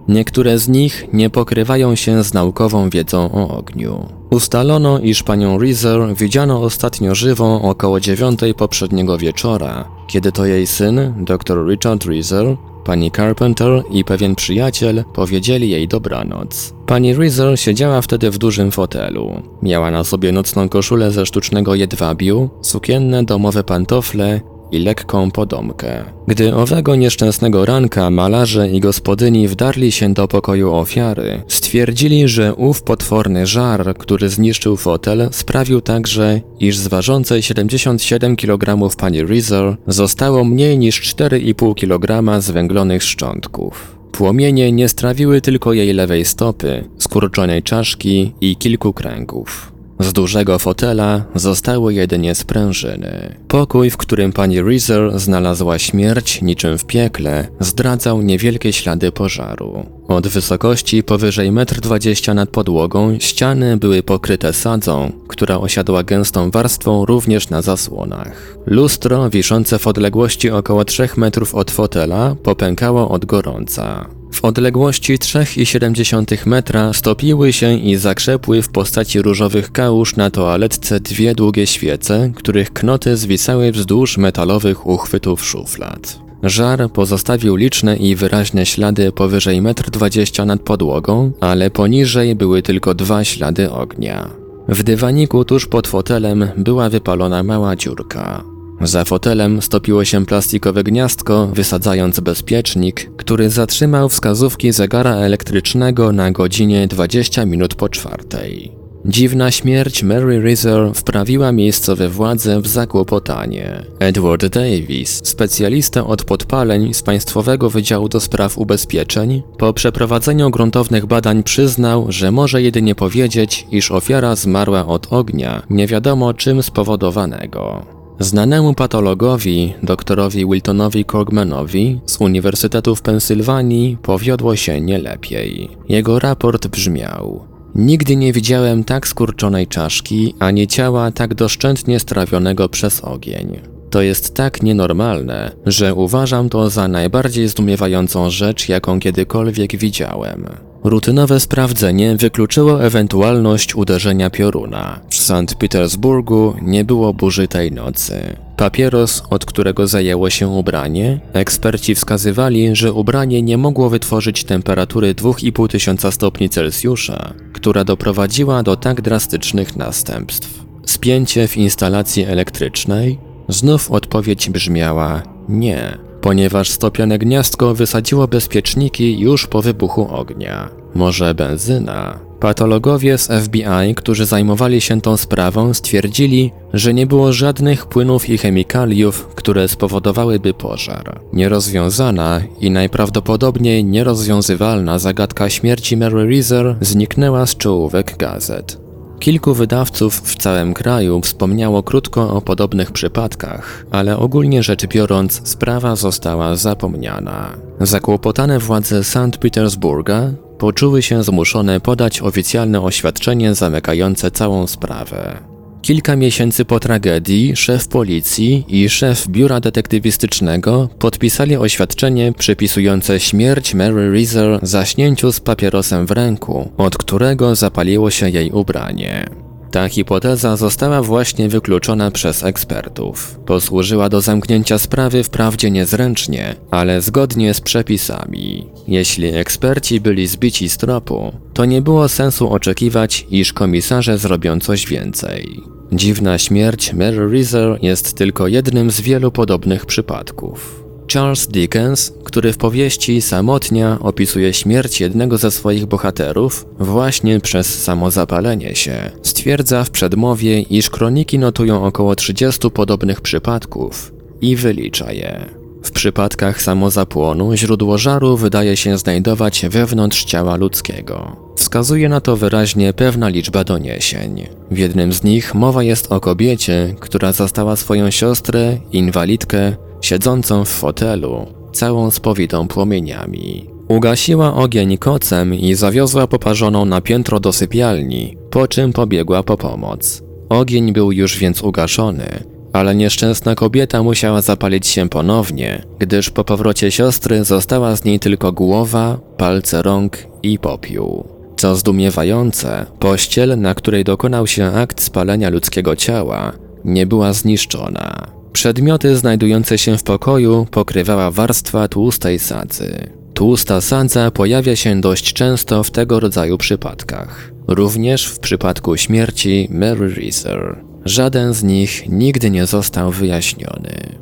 Niektóre 0.10 0.60
z 0.60 0.68
nich 0.70 1.06
nie 1.14 1.30
pokrywają 1.30 1.96
się 1.96 2.24
z 2.24 2.34
naukową 2.34 2.90
wiedzą 2.90 3.32
o 3.32 3.58
ogniu. 3.58 4.06
Ustalono, 4.30 5.00
iż 5.00 5.24
panią 5.24 5.60
Reeser 5.60 6.16
widziano 6.16 6.62
ostatnio 6.62 7.16
żywą 7.16 7.62
około 7.62 8.00
dziewiątej 8.00 8.54
poprzedniego 8.54 9.18
wieczora, 9.18 9.88
kiedy 10.08 10.32
to 10.32 10.46
jej 10.46 10.68
syn, 10.68 11.14
dr 11.18 11.68
Richard 11.68 12.06
Reeser, 12.06 12.56
pani 12.86 13.12
Carpenter 13.12 13.84
i 13.92 14.04
pewien 14.04 14.36
przyjaciel 14.36 15.04
powiedzieli 15.14 15.70
jej 15.70 15.88
dobranoc. 15.88 16.74
Pani 16.86 17.14
Reeser 17.14 17.60
siedziała 17.60 18.02
wtedy 18.02 18.32
w 18.32 18.38
dużym 18.38 18.72
fotelu. 18.72 19.42
Miała 19.62 19.92
na 19.92 20.04
sobie 20.04 20.32
nocną 20.32 20.70
koszulę 20.70 21.12
ze 21.12 21.26
sztucznego 21.26 21.76
jedwabiu, 21.76 22.50
sukienne 22.62 23.24
domowe 23.24 23.64
pantofle 23.64 24.42
i 24.72 24.80
lekką 24.80 25.32
podomkę. 25.32 26.04
Gdy 26.28 26.56
owego 26.56 26.96
nieszczęsnego 26.96 27.66
ranka 27.66 28.10
malarze 28.10 28.70
i 28.70 28.80
gospodyni 28.80 29.48
wdarli 29.48 29.92
się 29.92 30.14
do 30.14 30.28
pokoju 30.28 30.74
ofiary, 30.74 31.42
stwierdzili, 31.48 32.28
że 32.28 32.56
ów 32.56 32.84
potworny 32.84 33.48
żar, 33.48 33.96
który 33.98 34.30
zniszczył 34.30 34.78
fotel, 34.78 35.30
sprawił 35.32 35.82
także, 35.82 36.42
iż 36.60 36.78
z 36.78 36.88
ważącej 36.88 37.42
77 37.42 38.36
kg 38.36 38.96
pani 38.98 39.24
Reeser 39.24 39.78
zostało 39.88 40.44
mniej 40.44 40.78
niż 40.78 41.16
4,5 41.16 41.76
kg 41.76 42.42
zwęglonych 42.42 43.04
szczątków. 43.04 44.00
Płomienie 44.12 44.72
nie 44.72 44.90
strawiły 44.90 45.42
tylko 45.42 45.74
jej 45.74 45.94
lewej 45.94 46.26
stopy, 46.26 46.90
skurczonej 46.98 47.64
czaszki 47.64 48.34
i 48.42 48.56
kilku 48.56 48.94
kręgów. 48.94 49.79
Z 50.00 50.14
dużego 50.14 50.60
fotela 50.60 51.26
zostały 51.36 51.94
jedynie 51.94 52.36
sprężyny. 52.36 53.36
Pokój, 53.48 53.90
w 53.90 53.98
którym 53.98 54.34
pani 54.34 54.62
Reeser 54.62 55.20
znalazła 55.20 55.80
śmierć 55.80 56.42
niczym 56.42 56.78
w 56.78 56.86
piekle, 56.86 57.48
zdradzał 57.60 58.22
niewielkie 58.22 58.74
ślady 58.74 59.12
pożaru. 59.12 59.86
Od 60.08 60.28
wysokości 60.28 61.04
powyżej 61.04 61.52
1,20 61.52 62.30
m 62.30 62.36
nad 62.36 62.50
podłogą 62.50 63.20
ściany 63.20 63.78
były 63.78 64.04
pokryte 64.04 64.54
sadzą, 64.54 65.12
która 65.28 65.58
osiadła 65.58 66.04
gęstą 66.04 66.52
warstwą 66.52 67.06
również 67.06 67.50
na 67.50 67.62
zasłonach. 67.62 68.58
Lustro 68.66 69.30
wiszące 69.30 69.80
w 69.80 69.88
odległości 69.88 70.50
około 70.50 70.86
3 70.86 71.10
metrów 71.18 71.56
od 71.56 71.72
fotela 71.72 72.36
popękało 72.44 73.10
od 73.10 73.26
gorąca. 73.26 74.19
W 74.32 74.46
odległości 74.46 75.18
3,7 75.18 76.48
metra 76.48 76.94
stopiły 76.94 77.54
się 77.54 77.74
i 77.74 77.96
zakrzepły 77.96 78.62
w 78.62 78.70
postaci 78.70 79.22
różowych 79.22 79.72
kałuż 79.72 80.16
na 80.16 80.30
toaletce 80.30 81.00
dwie 81.00 81.36
długie 81.36 81.68
świece, 81.68 82.32
których 82.36 82.74
knoty 82.74 83.18
zwisały 83.18 83.72
wzdłuż 83.72 84.18
metalowych 84.18 84.88
uchwytów 84.88 85.46
szuflad. 85.46 86.20
Żar 86.44 86.92
pozostawił 86.92 87.56
liczne 87.56 87.98
i 87.98 88.16
wyraźne 88.16 88.66
ślady 88.66 89.12
powyżej 89.12 89.62
1,20 89.62 90.42
m 90.42 90.48
nad 90.48 90.62
podłogą, 90.62 91.32
ale 91.40 91.72
poniżej 91.72 92.36
były 92.36 92.62
tylko 92.62 92.94
dwa 92.96 93.24
ślady 93.24 93.72
ognia. 93.72 94.30
W 94.68 94.84
dywaniku 94.84 95.46
tuż 95.46 95.66
pod 95.66 95.88
fotelem 95.88 96.48
była 96.58 96.90
wypalona 96.90 97.44
mała 97.44 97.76
dziurka. 97.76 98.44
Za 98.82 99.06
fotelem 99.06 99.62
stopiło 99.62 100.06
się 100.06 100.26
plastikowe 100.26 100.84
gniazdko, 100.84 101.48
wysadzając 101.54 102.20
bezpiecznik, 102.20 103.12
który 103.18 103.50
zatrzymał 103.50 104.10
wskazówki 104.10 104.72
zegara 104.72 105.16
elektrycznego 105.16 106.12
na 106.12 106.32
godzinie 106.32 106.88
20 106.88 107.46
minut 107.46 107.76
po 107.76 107.90
czwartej. 107.90 108.80
Dziwna 109.06 109.52
śmierć 109.52 110.04
Mary 110.04 110.42
Rizzer 110.42 110.92
wprawiła 110.94 111.52
miejscowe 111.52 112.10
władze 112.10 112.62
w 112.62 112.68
zakłopotanie. 112.68 113.84
Edward 114.00 114.46
Davis, 114.46 115.22
specjalista 115.24 116.08
od 116.08 116.24
podpaleń 116.24 116.94
z 116.94 117.02
Państwowego 117.04 117.70
Wydziału 117.70 118.10
do 118.10 118.20
Spraw 118.20 118.58
Ubezpieczeń, 118.58 119.44
po 119.58 119.74
przeprowadzeniu 119.74 120.50
gruntownych 120.50 121.06
badań 121.06 121.44
przyznał, 121.44 122.06
że 122.10 122.32
może 122.32 122.62
jedynie 122.62 122.96
powiedzieć, 122.96 123.68
iż 123.72 123.92
ofiara 123.92 124.36
zmarła 124.36 124.88
od 124.88 125.14
ognia, 125.14 125.64
nie 125.70 125.88
wiadomo 125.88 126.34
czym 126.34 126.64
spowodowanego. 126.64 127.99
Znanemu 128.20 128.74
patologowi, 128.74 129.74
doktorowi 129.84 130.46
Wiltonowi 130.46 131.06
Krogmanowi 131.06 132.02
z 132.06 132.22
Uniwersytetu 132.22 132.96
w 132.96 133.02
Pensylwanii 133.02 133.98
powiodło 134.02 134.56
się 134.56 134.82
nie 134.82 134.98
lepiej. 134.98 135.70
Jego 135.90 136.20
raport 136.20 136.68
brzmiał: 136.68 137.46
Nigdy 137.76 138.16
nie 138.16 138.34
widziałem 138.34 138.84
tak 138.84 139.08
skurczonej 139.08 139.68
czaszki, 139.68 140.36
ani 140.40 140.68
ciała 140.68 141.12
tak 141.12 141.34
doszczętnie 141.34 142.00
strawionego 142.00 142.70
przez 142.70 143.02
ogień. 143.02 143.60
To 143.90 144.02
jest 144.02 144.36
tak 144.36 144.64
nienormalne, 144.64 145.52
że 145.66 145.96
uważam 145.96 146.50
to 146.50 146.70
za 146.70 146.88
najbardziej 146.88 147.48
zdumiewającą 147.48 148.30
rzecz, 148.30 148.70
jaką 148.70 149.00
kiedykolwiek 149.00 149.78
widziałem. 149.78 150.69
Rutynowe 150.84 151.40
sprawdzenie 151.40 152.16
wykluczyło 152.16 152.84
ewentualność 152.84 153.76
uderzenia 153.76 154.30
pioruna. 154.30 155.00
W 155.10 155.16
Sankt 155.16 155.56
Petersburgu 155.56 156.54
nie 156.62 156.86
było 156.86 157.14
burzy 157.14 157.48
tej 157.48 157.72
nocy. 157.72 158.36
Papieros, 158.58 159.24
od 159.30 159.46
którego 159.46 159.88
zajęło 159.88 160.30
się 160.30 160.48
ubranie, 160.48 161.20
eksperci 161.34 161.96
wskazywali, 161.96 162.76
że 162.76 162.94
ubranie 162.94 163.42
nie 163.42 163.58
mogło 163.58 163.90
wytworzyć 163.90 164.44
temperatury 164.44 165.16
2,5 165.16 165.68
tysiąca 165.68 166.12
stopni 166.12 166.50
Celsjusza, 166.50 167.34
która 167.54 167.84
doprowadziła 167.84 168.64
do 168.64 168.76
tak 168.76 169.02
drastycznych 169.02 169.76
następstw. 169.76 170.66
Spięcie 170.86 171.48
w 171.48 171.58
instalacji 171.58 172.24
elektrycznej? 172.24 173.20
Znów 173.48 173.92
odpowiedź 173.92 174.50
brzmiała 174.50 175.24
nie 175.50 176.09
ponieważ 176.22 176.70
stopione 176.70 177.18
gniazdko 177.18 177.74
wysadziło 177.74 178.28
bezpieczniki 178.28 179.20
już 179.20 179.48
po 179.48 179.62
wybuchu 179.62 180.08
ognia. 180.12 180.70
Może 180.96 181.36
benzyna? 181.36 182.20
Patologowie 182.40 183.18
z 183.18 183.28
FBI, 183.28 183.96
którzy 183.96 184.26
zajmowali 184.26 184.82
się 184.82 185.02
tą 185.02 185.18
sprawą, 185.18 185.74
stwierdzili, 185.74 186.52
że 186.74 186.94
nie 186.94 187.08
było 187.08 187.34
żadnych 187.34 187.86
płynów 187.86 188.30
i 188.30 188.38
chemikaliów, 188.38 189.28
które 189.36 189.68
spowodowałyby 189.68 190.54
pożar. 190.54 191.20
Nierozwiązana 191.34 192.42
i 192.60 192.72
najprawdopodobniej 192.72 193.86
nierozwiązywalna 193.86 195.00
zagadka 195.00 195.50
śmierci 195.50 195.98
Mary 195.98 196.26
Reeser 196.26 196.76
zniknęła 196.82 197.46
z 197.46 197.58
czołówek 197.58 198.18
gazet. 198.18 198.89
Kilku 199.20 199.54
wydawców 199.54 200.22
w 200.22 200.36
całym 200.36 200.74
kraju 200.74 201.22
wspomniało 201.22 201.84
krótko 201.84 202.34
o 202.34 202.42
podobnych 202.42 202.92
przypadkach, 202.92 203.86
ale 203.92 204.18
ogólnie 204.18 204.64
rzecz 204.64 204.86
biorąc, 204.88 205.42
sprawa 205.50 205.96
została 205.96 206.56
zapomniana. 206.56 207.50
Zakłopotane 207.80 208.60
władze 208.60 209.04
Sankt 209.04 209.40
Petersburga 209.40 210.32
poczuły 210.58 211.02
się 211.02 211.24
zmuszone 211.24 211.80
podać 211.80 212.22
oficjalne 212.22 212.82
oświadczenie 212.82 213.56
zamykające 213.56 214.32
całą 214.32 214.68
sprawę. 214.68 215.59
Kilka 215.82 216.16
miesięcy 216.16 216.66
po 216.66 216.80
tragedii 216.80 217.56
szef 217.56 217.88
policji 217.88 218.66
i 218.68 218.90
szef 218.90 219.28
biura 219.28 219.60
detektywistycznego 219.60 220.90
podpisali 221.00 221.56
oświadczenie 221.56 222.34
przypisujące 222.38 223.20
śmierć 223.20 223.74
Mary 223.74 224.12
Reeser 224.12 224.60
zaśnięciu 224.62 225.32
z 225.32 225.40
papierosem 225.40 226.06
w 226.06 226.12
ręku, 226.12 226.72
od 226.78 226.98
którego 226.98 227.56
zapaliło 227.56 228.12
się 228.12 228.30
jej 228.30 228.52
ubranie. 228.52 229.49
Ta 229.72 229.90
hipoteza 229.90 230.58
została 230.58 231.02
właśnie 231.02 231.50
wykluczona 231.50 232.12
przez 232.12 232.44
ekspertów. 232.44 233.40
Posłużyła 233.46 234.10
do 234.10 234.22
zamknięcia 234.22 234.78
sprawy 234.78 235.24
wprawdzie 235.24 235.72
niezręcznie, 235.72 236.56
ale 236.72 237.02
zgodnie 237.02 237.54
z 237.54 237.62
przepisami. 237.62 238.68
Jeśli 238.88 239.28
eksperci 239.28 240.02
byli 240.02 240.28
zbici 240.28 240.70
z 240.70 240.78
tropu, 240.78 241.34
to 241.54 241.66
nie 241.66 241.82
było 241.82 242.08
sensu 242.08 242.54
oczekiwać, 242.54 243.28
iż 243.32 243.54
komisarze 243.54 244.18
zrobią 244.18 244.60
coś 244.60 244.88
więcej. 244.88 245.60
Dziwna 245.92 246.38
śmierć 246.38 246.94
Mary 246.94 247.30
Reeser 247.30 247.80
jest 247.82 248.18
tylko 248.18 248.48
jednym 248.48 248.92
z 248.92 249.02
wielu 249.02 249.32
podobnych 249.32 249.86
przypadków. 249.86 250.89
Charles 251.14 251.48
Dickens, 251.48 252.14
który 252.24 252.54
w 252.54 252.58
powieści 252.58 253.22
Samotnia 253.22 253.98
opisuje 254.02 254.54
śmierć 254.54 255.02
jednego 255.02 255.38
ze 255.38 255.52
swoich 255.52 255.86
bohaterów 255.86 256.66
właśnie 256.80 257.40
przez 257.40 257.84
samozapalenie 257.84 258.76
się, 258.76 259.12
stwierdza 259.24 259.84
w 259.84 259.90
przedmowie, 259.90 260.62
iż 260.62 260.90
kroniki 260.90 261.40
notują 261.40 261.86
około 261.86 262.16
30 262.16 262.72
podobnych 262.72 263.22
przypadków 263.22 264.12
i 264.42 264.56
wylicza 264.56 265.12
je. 265.12 265.46
W 265.84 265.92
przypadkach 265.92 266.62
samozapłonu 266.62 267.56
źródło 267.56 267.98
żaru 267.98 268.38
wydaje 268.38 268.78
się 268.78 268.98
znajdować 268.98 269.66
wewnątrz 269.70 270.26
ciała 270.26 270.56
ludzkiego. 270.56 271.36
Wskazuje 271.56 272.10
na 272.10 272.22
to 272.22 272.38
wyraźnie 272.38 272.94
pewna 272.94 273.30
liczba 273.30 273.64
doniesień. 273.64 274.48
W 274.72 274.78
jednym 274.78 275.14
z 275.14 275.24
nich 275.24 275.56
mowa 275.56 275.84
jest 275.84 276.12
o 276.12 276.20
kobiecie, 276.20 276.96
która 277.00 277.32
zastała 277.32 277.76
swoją 277.76 278.12
siostrę, 278.12 278.78
inwalidkę, 278.92 279.89
siedzącą 280.02 280.66
w 280.66 280.70
fotelu, 280.70 281.46
całą 281.74 282.12
spowitą 282.12 282.68
płomieniami. 282.68 283.70
Ugasiła 283.88 284.56
ogień 284.56 284.98
kocem 284.98 285.54
i 285.54 285.74
zawiozła 285.74 286.28
poparzoną 286.28 286.86
na 286.86 287.02
piętro 287.02 287.40
do 287.40 287.54
sypialni, 287.54 288.38
po 288.50 288.68
czym 288.68 288.94
pobiegła 288.94 289.44
po 289.44 289.58
pomoc. 289.58 290.24
Ogień 290.50 290.94
był 290.94 291.12
już 291.12 291.38
więc 291.38 291.64
ugaszony, 291.64 292.44
ale 292.74 292.96
nieszczęsna 292.96 293.56
kobieta 293.56 294.04
musiała 294.04 294.42
zapalić 294.42 294.88
się 294.88 295.10
ponownie, 295.10 295.84
gdyż 296.00 296.30
po 296.30 296.44
powrocie 296.44 296.92
siostry 296.92 297.44
została 297.44 297.96
z 297.96 298.04
niej 298.04 298.20
tylko 298.20 298.52
głowa, 298.52 299.20
palce 299.38 299.82
rąk 299.82 300.18
i 300.44 300.60
popiół. 300.60 301.28
Co 301.58 301.76
zdumiewające, 301.76 302.86
pościel, 303.00 303.60
na 303.60 303.76
której 303.76 304.04
dokonał 304.04 304.48
się 304.48 304.66
akt 304.66 305.02
spalenia 305.02 305.50
ludzkiego 305.50 305.96
ciała, 305.96 306.54
nie 306.86 307.06
była 307.06 307.34
zniszczona. 307.34 308.39
Przedmioty 308.54 309.16
znajdujące 309.16 309.78
się 309.78 309.98
w 309.98 310.04
pokoju 310.04 310.68
pokrywała 310.72 311.32
warstwa 311.32 311.88
tłustej 311.88 312.40
sadzy. 312.40 313.10
Tłusta 313.34 313.82
sadza 313.82 314.32
pojawia 314.32 314.76
się 314.76 315.02
dość 315.02 315.34
często 315.34 315.84
w 315.84 315.92
tego 315.92 316.20
rodzaju 316.20 316.58
przypadkach. 316.58 317.52
Również 317.68 318.26
w 318.26 318.40
przypadku 318.40 318.98
śmierci 318.98 319.68
Mary 319.72 320.16
Reeser. 320.16 320.84
Żaden 321.06 321.54
z 321.54 321.64
nich 321.64 322.10
nigdy 322.10 322.50
nie 322.50 322.66
został 322.66 323.12
wyjaśniony. 323.12 324.20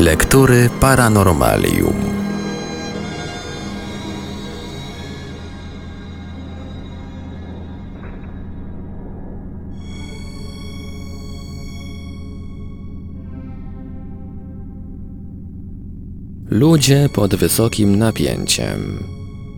Lektury 0.00 0.70
Paranormalium. 0.80 2.09
Ludzie 16.50 17.08
pod 17.12 17.34
wysokim 17.34 17.98
napięciem. 17.98 19.04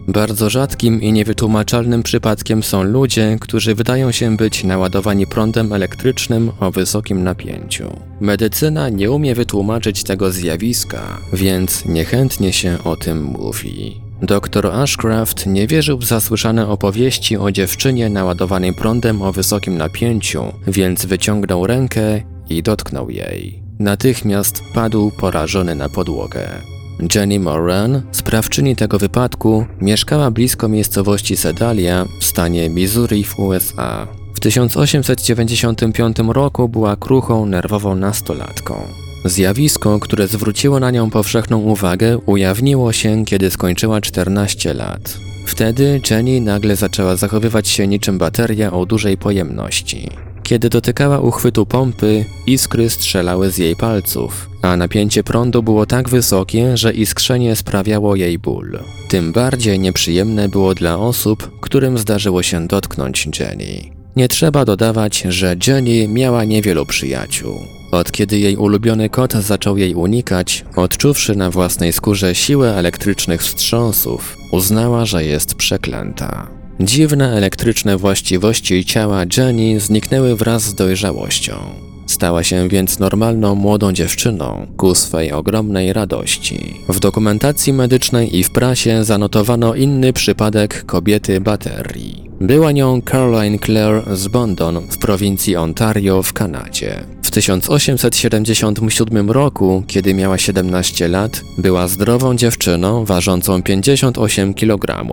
Bardzo 0.08 0.50
rzadkim 0.50 1.02
i 1.02 1.12
niewytłumaczalnym 1.12 2.02
przypadkiem 2.02 2.62
są 2.62 2.82
ludzie, 2.82 3.36
którzy 3.40 3.74
wydają 3.74 4.12
się 4.12 4.36
być 4.36 4.64
naładowani 4.64 5.26
prądem 5.26 5.72
elektrycznym 5.72 6.50
o 6.60 6.70
wysokim 6.70 7.24
napięciu. 7.24 7.96
Medycyna 8.20 8.88
nie 8.88 9.10
umie 9.10 9.34
wytłumaczyć 9.34 10.04
tego 10.04 10.30
zjawiska, 10.30 11.18
więc 11.32 11.84
niechętnie 11.84 12.52
się 12.52 12.78
o 12.84 12.96
tym 12.96 13.22
mówi. 13.22 14.00
Dr 14.22 14.66
Ashcraft 14.66 15.46
nie 15.46 15.66
wierzył 15.66 15.98
w 15.98 16.04
zasłyszane 16.04 16.68
opowieści 16.68 17.36
o 17.36 17.52
dziewczynie 17.52 18.10
naładowanej 18.10 18.74
prądem 18.74 19.22
o 19.22 19.32
wysokim 19.32 19.78
napięciu, 19.78 20.44
więc 20.66 21.06
wyciągnął 21.06 21.66
rękę 21.66 22.22
i 22.48 22.62
dotknął 22.62 23.10
jej. 23.10 23.62
Natychmiast 23.78 24.62
padł 24.74 25.10
porażony 25.10 25.74
na 25.74 25.88
podłogę. 25.88 26.71
Jenny 27.14 27.40
Moran, 27.40 28.02
sprawczyni 28.12 28.76
tego 28.76 28.98
wypadku, 28.98 29.66
mieszkała 29.80 30.30
blisko 30.30 30.68
miejscowości 30.68 31.36
Sedalia 31.36 32.06
w 32.20 32.24
stanie 32.24 32.70
Missouri 32.70 33.24
w 33.24 33.38
USA. 33.38 34.06
W 34.34 34.40
1895 34.40 36.16
roku 36.28 36.68
była 36.68 36.96
kruchą, 36.96 37.46
nerwową 37.46 37.94
nastolatką. 37.94 38.74
Zjawisko, 39.24 39.98
które 40.00 40.28
zwróciło 40.28 40.80
na 40.80 40.90
nią 40.90 41.10
powszechną 41.10 41.58
uwagę, 41.58 42.18
ujawniło 42.18 42.92
się, 42.92 43.24
kiedy 43.24 43.50
skończyła 43.50 44.00
14 44.00 44.74
lat. 44.74 45.18
Wtedy 45.46 46.00
Jenny 46.10 46.40
nagle 46.40 46.76
zaczęła 46.76 47.16
zachowywać 47.16 47.68
się 47.68 47.86
niczym 47.86 48.18
bateria 48.18 48.72
o 48.72 48.86
dużej 48.86 49.16
pojemności. 49.16 50.10
Kiedy 50.42 50.68
dotykała 50.68 51.20
uchwytu 51.20 51.66
pompy, 51.66 52.24
iskry 52.46 52.90
strzelały 52.90 53.50
z 53.50 53.58
jej 53.58 53.76
palców, 53.76 54.51
a 54.62 54.76
napięcie 54.76 55.24
prądu 55.24 55.62
było 55.62 55.86
tak 55.86 56.08
wysokie, 56.08 56.76
że 56.76 56.92
iskrzenie 56.92 57.56
sprawiało 57.56 58.16
jej 58.16 58.38
ból. 58.38 58.78
Tym 59.08 59.32
bardziej 59.32 59.78
nieprzyjemne 59.78 60.48
było 60.48 60.74
dla 60.74 60.98
osób, 60.98 61.50
którym 61.60 61.98
zdarzyło 61.98 62.42
się 62.42 62.66
dotknąć 62.66 63.28
Jenny. 63.40 64.02
Nie 64.16 64.28
trzeba 64.28 64.64
dodawać, 64.64 65.22
że 65.28 65.56
Jenny 65.66 66.08
miała 66.08 66.44
niewielu 66.44 66.86
przyjaciół. 66.86 67.54
Od 67.92 68.12
kiedy 68.12 68.38
jej 68.38 68.56
ulubiony 68.56 69.10
kot 69.10 69.32
zaczął 69.32 69.78
jej 69.78 69.94
unikać, 69.94 70.64
odczuwszy 70.76 71.36
na 71.36 71.50
własnej 71.50 71.92
skórze 71.92 72.34
siłę 72.34 72.74
elektrycznych 72.76 73.42
wstrząsów, 73.42 74.36
uznała, 74.50 75.06
że 75.06 75.24
jest 75.24 75.54
przeklęta. 75.54 76.48
Dziwne 76.80 77.32
elektryczne 77.32 77.96
właściwości 77.96 78.84
ciała 78.84 79.24
Jenny 79.36 79.80
zniknęły 79.80 80.36
wraz 80.36 80.62
z 80.62 80.74
dojrzałością. 80.74 81.91
Stała 82.12 82.42
się 82.42 82.68
więc 82.68 82.98
normalną 82.98 83.54
młodą 83.54 83.92
dziewczyną 83.92 84.66
ku 84.76 84.94
swej 84.94 85.32
ogromnej 85.32 85.92
radości. 85.92 86.74
W 86.88 87.00
dokumentacji 87.00 87.72
medycznej 87.72 88.36
i 88.36 88.44
w 88.44 88.50
prasie 88.50 89.04
zanotowano 89.04 89.74
inny 89.74 90.12
przypadek 90.12 90.86
kobiety 90.86 91.40
baterii. 91.40 92.30
Była 92.40 92.72
nią 92.72 93.02
Caroline 93.02 93.58
Clare 93.58 94.16
z 94.16 94.28
Bondon 94.28 94.80
w 94.90 94.98
prowincji 94.98 95.56
Ontario 95.56 96.22
w 96.22 96.32
Kanadzie. 96.32 97.04
W 97.22 97.30
1877 97.30 99.30
roku, 99.30 99.84
kiedy 99.86 100.14
miała 100.14 100.38
17 100.38 101.08
lat, 101.08 101.42
była 101.58 101.88
zdrową 101.88 102.36
dziewczyną 102.36 103.04
ważącą 103.04 103.62
58 103.62 104.54
kg. 104.54 105.04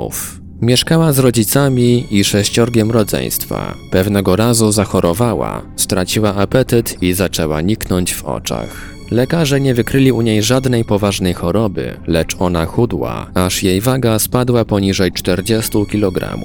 Mieszkała 0.62 1.14
z 1.14 1.20
rodzicami 1.20 2.08
i 2.12 2.24
sześciorgiem 2.24 2.92
rodzeństwa. 2.92 3.76
Pewnego 3.92 4.36
razu 4.36 4.72
zachorowała, 4.72 5.62
straciła 5.76 6.36
apetyt 6.36 7.04
i 7.04 7.14
zaczęła 7.14 7.62
niknąć 7.62 8.14
w 8.14 8.26
oczach. 8.26 8.90
Lekarze 9.12 9.62
nie 9.62 9.74
wykryli 9.74 10.12
u 10.12 10.22
niej 10.22 10.44
żadnej 10.44 10.86
poważnej 10.86 11.34
choroby, 11.34 11.98
lecz 12.08 12.36
ona 12.40 12.66
chudła, 12.66 13.32
aż 13.34 13.64
jej 13.64 13.82
waga 13.82 14.20
spadła 14.20 14.66
poniżej 14.66 15.12
40 15.12 15.86
kg. 15.92 16.38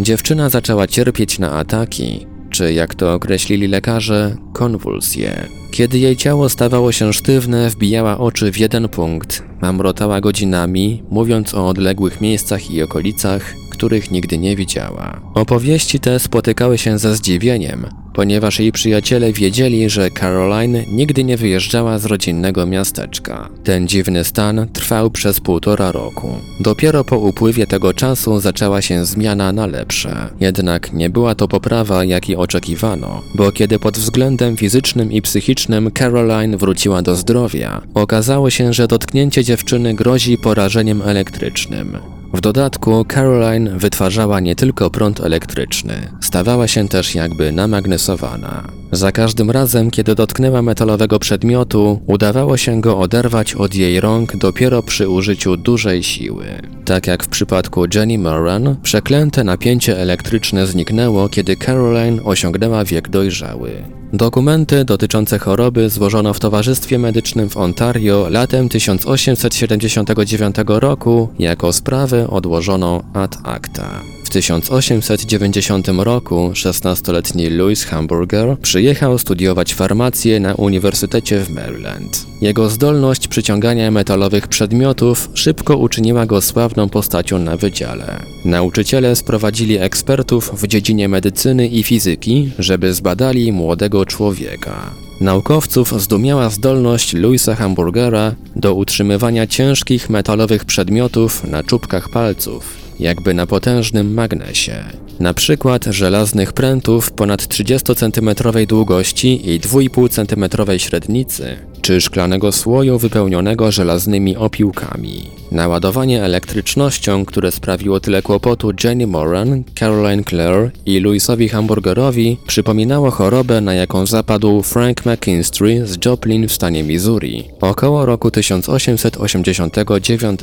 Dziewczyna 0.00 0.48
zaczęła 0.48 0.86
cierpieć 0.86 1.38
na 1.38 1.52
ataki, 1.52 2.26
czy 2.50 2.72
jak 2.72 2.94
to 2.94 3.14
określili 3.14 3.68
lekarze, 3.68 4.36
konwulsje. 4.52 5.61
Kiedy 5.72 5.98
jej 5.98 6.16
ciało 6.16 6.48
stawało 6.48 6.92
się 6.92 7.12
sztywne, 7.12 7.70
wbijała 7.70 8.18
oczy 8.18 8.52
w 8.52 8.58
jeden 8.58 8.88
punkt, 8.88 9.42
mamrotała 9.60 10.20
godzinami, 10.20 11.02
mówiąc 11.10 11.54
o 11.54 11.68
odległych 11.68 12.20
miejscach 12.20 12.70
i 12.70 12.82
okolicach, 12.82 13.54
których 13.70 14.10
nigdy 14.10 14.38
nie 14.38 14.56
widziała. 14.56 15.20
Opowieści 15.34 16.00
te 16.00 16.18
spotykały 16.18 16.78
się 16.78 16.98
ze 16.98 17.16
zdziwieniem, 17.16 17.86
ponieważ 18.14 18.60
jej 18.60 18.72
przyjaciele 18.72 19.32
wiedzieli, 19.32 19.90
że 19.90 20.10
Caroline 20.10 20.84
nigdy 20.88 21.24
nie 21.24 21.36
wyjeżdżała 21.36 21.98
z 21.98 22.04
rodzinnego 22.04 22.66
miasteczka. 22.66 23.48
Ten 23.64 23.88
dziwny 23.88 24.24
stan 24.24 24.66
trwał 24.72 25.10
przez 25.10 25.40
półtora 25.40 25.92
roku. 25.92 26.28
Dopiero 26.60 27.04
po 27.04 27.18
upływie 27.18 27.66
tego 27.66 27.94
czasu 27.94 28.40
zaczęła 28.40 28.82
się 28.82 29.04
zmiana 29.04 29.52
na 29.52 29.66
lepsze. 29.66 30.28
Jednak 30.40 30.92
nie 30.92 31.10
była 31.10 31.34
to 31.34 31.48
poprawa, 31.48 32.04
jakiej 32.04 32.36
oczekiwano, 32.36 33.22
bo 33.34 33.52
kiedy 33.52 33.78
pod 33.78 33.98
względem 33.98 34.56
fizycznym 34.56 35.12
i 35.12 35.22
psychicznym 35.22 35.90
Caroline 35.90 36.56
wróciła 36.56 37.02
do 37.02 37.16
zdrowia, 37.16 37.80
okazało 37.94 38.50
się, 38.50 38.72
że 38.72 38.88
dotknięcie 38.88 39.44
dziewczyny 39.44 39.94
grozi 39.94 40.38
porażeniem 40.38 41.02
elektrycznym. 41.02 41.98
W 42.32 42.40
dodatku 42.40 43.04
Caroline 43.04 43.78
wytwarzała 43.78 44.40
nie 44.40 44.56
tylko 44.56 44.90
prąd 44.90 45.20
elektryczny, 45.20 45.94
stawała 46.20 46.68
się 46.68 46.88
też 46.88 47.14
jakby 47.14 47.52
namagnesowana. 47.52 48.81
Za 48.92 49.12
każdym 49.12 49.50
razem, 49.50 49.90
kiedy 49.90 50.14
dotknęła 50.14 50.62
metalowego 50.62 51.18
przedmiotu, 51.18 52.00
udawało 52.06 52.56
się 52.56 52.80
go 52.80 52.98
oderwać 52.98 53.54
od 53.54 53.74
jej 53.74 54.00
rąk 54.00 54.36
dopiero 54.36 54.82
przy 54.82 55.08
użyciu 55.08 55.56
dużej 55.56 56.02
siły. 56.02 56.46
Tak 56.84 57.06
jak 57.06 57.24
w 57.24 57.28
przypadku 57.28 57.84
Jenny 57.94 58.18
Moran, 58.18 58.76
przeklęte 58.82 59.44
napięcie 59.44 59.98
elektryczne 59.98 60.66
zniknęło, 60.66 61.28
kiedy 61.28 61.56
Caroline 61.56 62.22
osiągnęła 62.24 62.84
wiek 62.84 63.08
dojrzały. 63.08 63.70
Dokumenty 64.12 64.84
dotyczące 64.84 65.38
choroby 65.38 65.90
złożono 65.90 66.34
w 66.34 66.40
Towarzystwie 66.40 66.98
Medycznym 66.98 67.50
w 67.50 67.56
Ontario 67.56 68.26
latem 68.30 68.68
1879 68.68 70.56
roku 70.66 71.28
jako 71.38 71.72
sprawę 71.72 72.30
odłożoną 72.30 73.02
ad 73.14 73.38
acta. 73.44 74.02
1890 74.32 75.88
roku 75.88 76.50
16-letni 76.54 77.50
Louis 77.50 77.84
Hamburger 77.84 78.58
przyjechał 78.58 79.18
studiować 79.18 79.74
farmację 79.74 80.40
na 80.40 80.54
Uniwersytecie 80.54 81.40
w 81.40 81.50
Maryland. 81.50 82.26
Jego 82.40 82.68
zdolność 82.68 83.28
przyciągania 83.28 83.90
metalowych 83.90 84.48
przedmiotów 84.48 85.30
szybko 85.34 85.76
uczyniła 85.76 86.26
go 86.26 86.40
sławną 86.40 86.88
postacią 86.88 87.38
na 87.38 87.56
wydziale. 87.56 88.20
Nauczyciele 88.44 89.16
sprowadzili 89.16 89.78
ekspertów 89.78 90.62
w 90.62 90.66
dziedzinie 90.66 91.08
medycyny 91.08 91.68
i 91.68 91.82
fizyki, 91.82 92.50
żeby 92.58 92.94
zbadali 92.94 93.52
młodego 93.52 94.06
człowieka. 94.06 94.90
Naukowców 95.20 96.02
zdumiała 96.02 96.50
zdolność 96.50 97.14
Louisa 97.14 97.54
Hamburgera 97.54 98.34
do 98.56 98.74
utrzymywania 98.74 99.46
ciężkich 99.46 100.10
metalowych 100.10 100.64
przedmiotów 100.64 101.44
na 101.44 101.62
czubkach 101.62 102.08
palców, 102.08 102.81
jakby 103.00 103.34
na 103.34 103.46
potężnym 103.46 104.14
magnesie. 104.14 104.84
Na 105.20 105.34
przykład 105.34 105.84
żelaznych 105.84 106.52
prętów 106.52 107.10
ponad 107.10 107.48
30 107.48 107.94
cm 107.94 108.30
długości 108.66 109.50
i 109.50 109.60
2,5 109.60 110.08
cm 110.08 110.78
średnicy, 110.78 111.56
czy 111.82 112.00
szklanego 112.00 112.52
słoju 112.52 112.98
wypełnionego 112.98 113.72
żelaznymi 113.72 114.36
opiłkami. 114.36 115.41
Naładowanie 115.52 116.22
elektrycznością, 116.22 117.24
które 117.24 117.52
sprawiło 117.52 118.00
tyle 118.00 118.22
kłopotu 118.22 118.70
Jenny 118.84 119.06
Moran, 119.06 119.64
Caroline 119.74 120.24
Clare 120.24 120.70
i 120.86 121.00
Louisowi 121.00 121.48
Hamburgerowi, 121.48 122.36
przypominało 122.46 123.10
chorobę, 123.10 123.60
na 123.60 123.74
jaką 123.74 124.06
zapadł 124.06 124.62
Frank 124.62 125.06
McKinstry 125.06 125.86
z 125.86 126.04
Joplin 126.04 126.48
w 126.48 126.52
stanie 126.52 126.82
Missouri 126.82 127.44
około 127.60 128.06
roku 128.06 128.30
1889. 128.30 130.40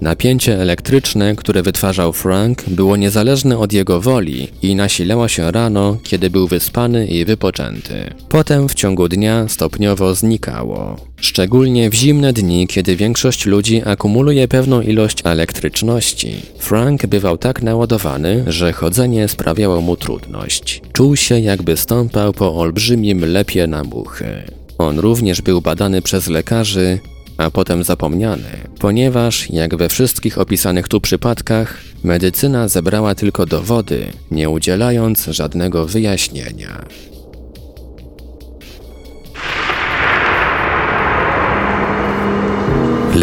Napięcie 0.00 0.60
elektryczne, 0.60 1.36
które 1.36 1.62
wytwarzał 1.62 2.12
Frank, 2.12 2.68
było 2.68 2.96
niezależne 2.96 3.58
od 3.58 3.72
jego 3.72 4.00
woli 4.00 4.48
i 4.62 4.74
nasilało 4.74 5.28
się 5.28 5.52
rano, 5.52 5.96
kiedy 6.02 6.30
był 6.30 6.48
wyspany 6.48 7.06
i 7.06 7.24
wypoczęty. 7.24 8.14
Potem 8.28 8.68
w 8.68 8.74
ciągu 8.74 9.08
dnia 9.08 9.48
stopniowo 9.48 10.14
znikało. 10.14 11.13
Szczególnie 11.24 11.90
w 11.90 11.94
zimne 11.94 12.32
dni, 12.32 12.66
kiedy 12.66 12.96
większość 12.96 13.46
ludzi 13.46 13.82
akumuluje 13.84 14.48
pewną 14.48 14.80
ilość 14.80 15.18
elektryczności, 15.24 16.36
Frank 16.58 17.06
bywał 17.06 17.38
tak 17.38 17.62
naładowany, 17.62 18.44
że 18.46 18.72
chodzenie 18.72 19.28
sprawiało 19.28 19.80
mu 19.80 19.96
trudność. 19.96 20.82
Czuł 20.92 21.16
się 21.16 21.40
jakby 21.40 21.76
stąpał 21.76 22.32
po 22.32 22.56
olbrzymim 22.56 23.24
lepie 23.24 23.66
na 23.66 23.84
muchy. 23.84 24.42
On 24.78 24.98
również 24.98 25.42
był 25.42 25.60
badany 25.60 26.02
przez 26.02 26.28
lekarzy, 26.28 26.98
a 27.36 27.50
potem 27.50 27.84
zapomniany, 27.84 28.50
ponieważ, 28.78 29.50
jak 29.50 29.76
we 29.76 29.88
wszystkich 29.88 30.38
opisanych 30.38 30.88
tu 30.88 31.00
przypadkach, 31.00 31.80
medycyna 32.02 32.68
zebrała 32.68 33.14
tylko 33.14 33.46
dowody, 33.46 34.06
nie 34.30 34.50
udzielając 34.50 35.24
żadnego 35.24 35.86
wyjaśnienia. 35.86 36.84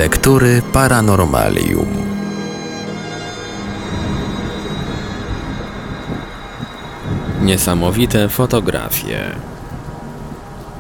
Lektury 0.01 0.61
Paranormalium. 0.73 1.87
Niesamowite 7.41 8.29
fotografie. 8.29 9.35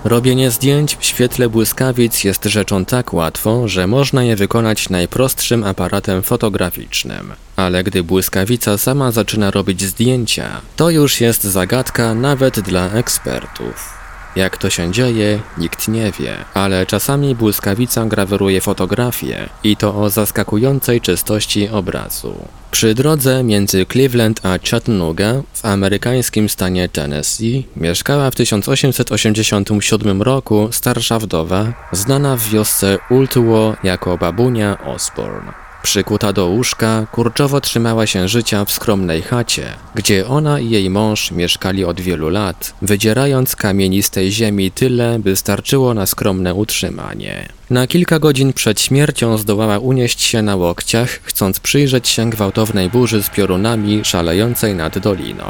Robienie 0.03 0.51
zdjęć 0.51 0.95
w 0.95 1.05
świetle 1.05 1.49
błyskawic 1.49 2.23
jest 2.23 2.45
rzeczą 2.45 2.85
tak 2.85 3.13
łatwą, 3.13 3.67
że 3.67 3.87
można 3.87 4.23
je 4.23 4.35
wykonać 4.35 4.89
najprostszym 4.89 5.63
aparatem 5.63 6.23
fotograficznym. 6.23 7.33
Ale 7.55 7.83
gdy 7.83 8.03
błyskawica 8.03 8.77
sama 8.77 9.11
zaczyna 9.11 9.51
robić 9.51 9.81
zdjęcia, 9.81 10.61
to 10.75 10.89
już 10.89 11.21
jest 11.21 11.43
zagadka 11.43 12.13
nawet 12.13 12.59
dla 12.59 12.89
ekspertów. 12.89 14.00
Jak 14.35 14.57
to 14.57 14.69
się 14.69 14.91
dzieje, 14.91 15.39
nikt 15.57 15.87
nie 15.87 16.11
wie, 16.11 16.35
ale 16.53 16.85
czasami 16.85 17.35
błyskawica 17.35 18.05
graweruje 18.05 18.61
fotografię 18.61 19.49
i 19.63 19.77
to 19.77 19.95
o 19.95 20.09
zaskakującej 20.09 21.01
czystości 21.01 21.69
obrazu. 21.69 22.35
Przy 22.71 22.95
drodze 22.95 23.43
między 23.43 23.85
Cleveland 23.85 24.45
a 24.45 24.69
Chattanooga 24.69 25.33
w 25.53 25.65
amerykańskim 25.65 26.49
stanie 26.49 26.89
Tennessee 26.89 27.67
mieszkała 27.75 28.31
w 28.31 28.35
1887 28.35 30.21
roku 30.21 30.67
starsza 30.71 31.19
wdowa, 31.19 31.73
znana 31.91 32.37
w 32.37 32.49
wiosce 32.49 32.97
Ultwo 33.09 33.75
jako 33.83 34.17
babunia 34.17 34.77
Osborne. 34.85 35.70
Przykuta 35.83 36.33
do 36.33 36.45
łóżka, 36.45 37.07
kurczowo 37.11 37.61
trzymała 37.61 38.07
się 38.07 38.27
życia 38.27 38.65
w 38.65 38.71
skromnej 38.71 39.21
chacie, 39.21 39.65
gdzie 39.95 40.27
ona 40.27 40.59
i 40.59 40.69
jej 40.69 40.89
mąż 40.89 41.31
mieszkali 41.31 41.85
od 41.85 42.01
wielu 42.01 42.29
lat, 42.29 42.73
wydzierając 42.81 43.55
kamienistej 43.55 44.31
ziemi 44.31 44.71
tyle, 44.71 45.19
by 45.19 45.35
starczyło 45.35 45.93
na 45.93 46.05
skromne 46.05 46.53
utrzymanie. 46.53 47.49
Na 47.69 47.87
kilka 47.87 48.19
godzin 48.19 48.53
przed 48.53 48.81
śmiercią 48.81 49.37
zdołała 49.37 49.79
unieść 49.79 50.21
się 50.21 50.41
na 50.41 50.55
łokciach, 50.55 51.09
chcąc 51.23 51.59
przyjrzeć 51.59 52.09
się 52.09 52.29
gwałtownej 52.29 52.89
burzy 52.89 53.23
z 53.23 53.29
piorunami 53.29 54.05
szalejącej 54.05 54.75
nad 54.75 54.99
doliną. 54.99 55.45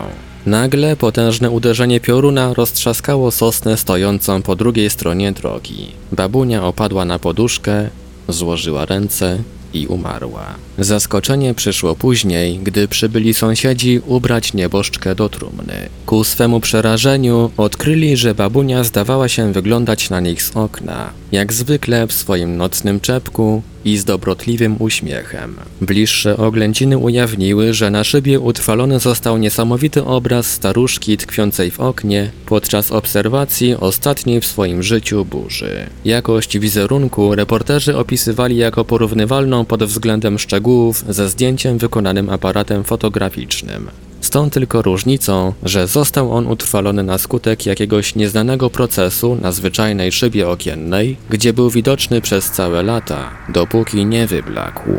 Nagle 0.45 0.95
potężne 0.95 1.49
uderzenie 1.49 1.99
pioruna 1.99 2.53
roztrzaskało 2.53 3.31
sosnę 3.31 3.77
stojącą 3.77 4.41
po 4.41 4.55
drugiej 4.55 4.89
stronie 4.89 5.31
drogi. 5.31 5.91
Babunia 6.11 6.63
opadła 6.63 7.05
na 7.05 7.19
poduszkę, 7.19 7.89
złożyła 8.27 8.85
ręce 8.85 9.37
i 9.73 9.87
umarła. 9.87 10.55
Zaskoczenie 10.81 11.53
przyszło 11.53 11.95
później, 11.95 12.59
gdy 12.59 12.87
przybyli 12.87 13.33
sąsiedzi 13.33 14.01
ubrać 14.05 14.53
nieboszczkę 14.53 15.15
do 15.15 15.29
trumny. 15.29 15.89
Ku 16.05 16.23
swemu 16.23 16.59
przerażeniu 16.59 17.51
odkryli, 17.57 18.17
że 18.17 18.35
babunia 18.35 18.83
zdawała 18.83 19.27
się 19.27 19.53
wyglądać 19.53 20.09
na 20.09 20.19
nich 20.19 20.43
z 20.43 20.57
okna, 20.57 21.13
jak 21.31 21.53
zwykle 21.53 22.07
w 22.07 22.13
swoim 22.13 22.57
nocnym 22.57 22.99
czepku 22.99 23.61
i 23.85 23.97
z 23.97 24.05
dobrotliwym 24.05 24.75
uśmiechem. 24.79 25.55
Bliższe 25.81 26.37
oględziny 26.37 26.97
ujawniły, 26.97 27.73
że 27.73 27.89
na 27.89 28.03
szybie 28.03 28.39
utrwalony 28.39 28.99
został 28.99 29.37
niesamowity 29.37 30.03
obraz 30.03 30.47
staruszki 30.47 31.17
tkwiącej 31.17 31.71
w 31.71 31.79
oknie 31.79 32.31
podczas 32.45 32.91
obserwacji 32.91 33.75
ostatniej 33.75 34.41
w 34.41 34.45
swoim 34.45 34.83
życiu 34.83 35.25
burzy. 35.25 35.89
Jakość 36.05 36.59
wizerunku 36.59 37.35
reporterzy 37.35 37.97
opisywali 37.97 38.57
jako 38.57 38.85
porównywalną 38.85 39.65
pod 39.65 39.83
względem 39.83 40.39
szczegółów 40.39 40.70
ze 41.09 41.29
zdjęciem 41.29 41.77
wykonanym 41.77 42.29
aparatem 42.29 42.83
fotograficznym. 42.83 43.89
Z 44.21 44.29
tą 44.29 44.49
tylko 44.49 44.81
różnicą, 44.81 45.53
że 45.63 45.87
został 45.87 46.33
on 46.33 46.47
utrwalony 46.47 47.03
na 47.03 47.17
skutek 47.17 47.65
jakiegoś 47.65 48.15
nieznanego 48.15 48.69
procesu 48.69 49.37
na 49.41 49.51
zwyczajnej 49.51 50.11
szybie 50.11 50.49
okiennej, 50.49 51.17
gdzie 51.29 51.53
był 51.53 51.69
widoczny 51.69 52.21
przez 52.21 52.51
całe 52.51 52.83
lata, 52.83 53.29
dopóki 53.49 54.05
nie 54.05 54.27
wyblakł. 54.27 54.89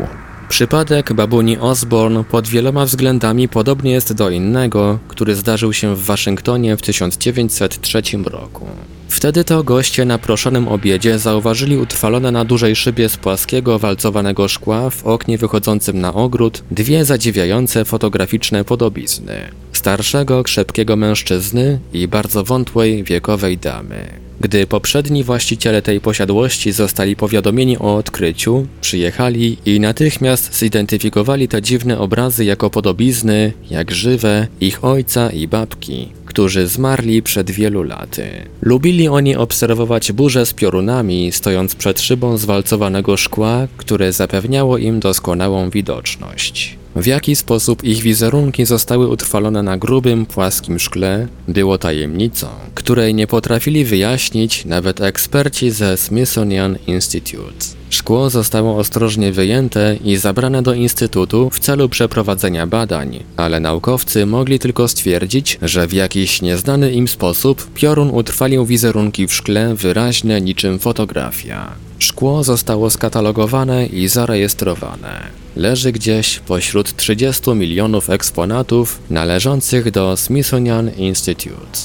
Przypadek 0.49 1.13
babuni 1.13 1.57
Osborne 1.57 2.23
pod 2.23 2.47
wieloma 2.47 2.85
względami 2.85 3.49
podobnie 3.49 3.91
jest 3.91 4.13
do 4.13 4.29
innego, 4.29 4.99
który 5.07 5.35
zdarzył 5.35 5.73
się 5.73 5.95
w 5.95 6.05
Waszyngtonie 6.05 6.77
w 6.77 6.81
1903 6.81 8.01
roku. 8.25 8.65
Wtedy 9.13 9.43
to 9.43 9.63
goście 9.63 10.05
na 10.05 10.17
proszonym 10.17 10.67
obiedzie 10.67 11.19
zauważyli 11.19 11.77
utrwalone 11.77 12.31
na 12.31 12.45
dużej 12.45 12.75
szybie 12.75 13.09
z 13.09 13.17
płaskiego, 13.17 13.79
walcowanego 13.79 14.47
szkła 14.47 14.89
w 14.89 15.05
oknie 15.05 15.37
wychodzącym 15.37 16.01
na 16.01 16.13
ogród 16.13 16.63
dwie 16.71 17.05
zadziwiające 17.05 17.85
fotograficzne 17.85 18.63
podobizny. 18.63 19.33
Starszego, 19.73 20.43
krzepkiego 20.43 20.95
mężczyzny 20.95 21.79
i 21.93 22.07
bardzo 22.07 22.43
wątłej, 22.43 23.03
wiekowej 23.03 23.57
damy. 23.57 24.22
Gdy 24.41 24.67
poprzedni 24.67 25.23
właściciele 25.23 25.81
tej 25.81 26.01
posiadłości 26.01 26.71
zostali 26.71 27.15
powiadomieni 27.15 27.77
o 27.77 27.95
odkryciu, 27.95 28.67
przyjechali 28.81 29.57
i 29.65 29.79
natychmiast 29.79 30.55
zidentyfikowali 30.59 31.47
te 31.47 31.61
dziwne 31.61 31.99
obrazy 31.99 32.45
jako 32.45 32.69
podobizny, 32.69 33.53
jak 33.69 33.91
żywe, 33.91 34.47
ich 34.61 34.83
ojca 34.83 35.29
i 35.29 35.47
babki, 35.47 36.09
którzy 36.25 36.67
zmarli 36.67 37.23
przed 37.23 37.51
wielu 37.51 37.83
laty. 37.83 38.25
Lubili 38.61 39.07
oni 39.07 39.35
obserwować 39.35 40.11
burze 40.11 40.45
z 40.45 40.53
piorunami, 40.53 41.31
stojąc 41.31 41.75
przed 41.75 42.01
szybą 42.01 42.37
zwalcowanego 42.37 43.17
szkła, 43.17 43.67
które 43.77 44.13
zapewniało 44.13 44.77
im 44.77 44.99
doskonałą 44.99 45.69
widoczność. 45.69 46.82
W 46.95 47.05
jaki 47.05 47.35
sposób 47.35 47.83
ich 47.83 48.01
wizerunki 48.01 48.65
zostały 48.65 49.07
utrwalone 49.07 49.63
na 49.63 49.77
grubym, 49.77 50.25
płaskim 50.25 50.79
szkle, 50.79 51.27
było 51.47 51.77
tajemnicą, 51.77 52.47
której 52.75 53.13
nie 53.13 53.27
potrafili 53.27 53.85
wyjaśnić 53.85 54.65
nawet 54.65 55.01
eksperci 55.01 55.71
ze 55.71 55.97
Smithsonian 55.97 56.77
Institute. 56.87 57.65
Szkło 57.89 58.29
zostało 58.29 58.77
ostrożnie 58.77 59.31
wyjęte 59.31 59.97
i 60.03 60.15
zabrane 60.15 60.61
do 60.61 60.73
instytutu 60.73 61.49
w 61.49 61.59
celu 61.59 61.89
przeprowadzenia 61.89 62.67
badań, 62.67 63.23
ale 63.37 63.59
naukowcy 63.59 64.25
mogli 64.25 64.59
tylko 64.59 64.87
stwierdzić, 64.87 65.59
że 65.61 65.87
w 65.87 65.93
jakiś 65.93 66.41
nieznany 66.41 66.91
im 66.91 67.07
sposób 67.07 67.73
piorun 67.73 68.09
utrwalił 68.09 68.65
wizerunki 68.65 69.27
w 69.27 69.33
szkle 69.33 69.75
wyraźne 69.75 70.41
niczym 70.41 70.79
fotografia. 70.79 71.71
Szkło 71.99 72.43
zostało 72.43 72.89
skatalogowane 72.89 73.85
i 73.85 74.07
zarejestrowane. 74.07 75.27
Leży 75.55 75.91
gdzieś 75.91 76.39
pośród 76.39 76.95
30 76.95 77.51
milionów 77.51 78.09
eksponatów 78.09 78.99
należących 79.09 79.91
do 79.91 80.17
Smithsonian 80.17 80.91
Institute. 80.97 81.79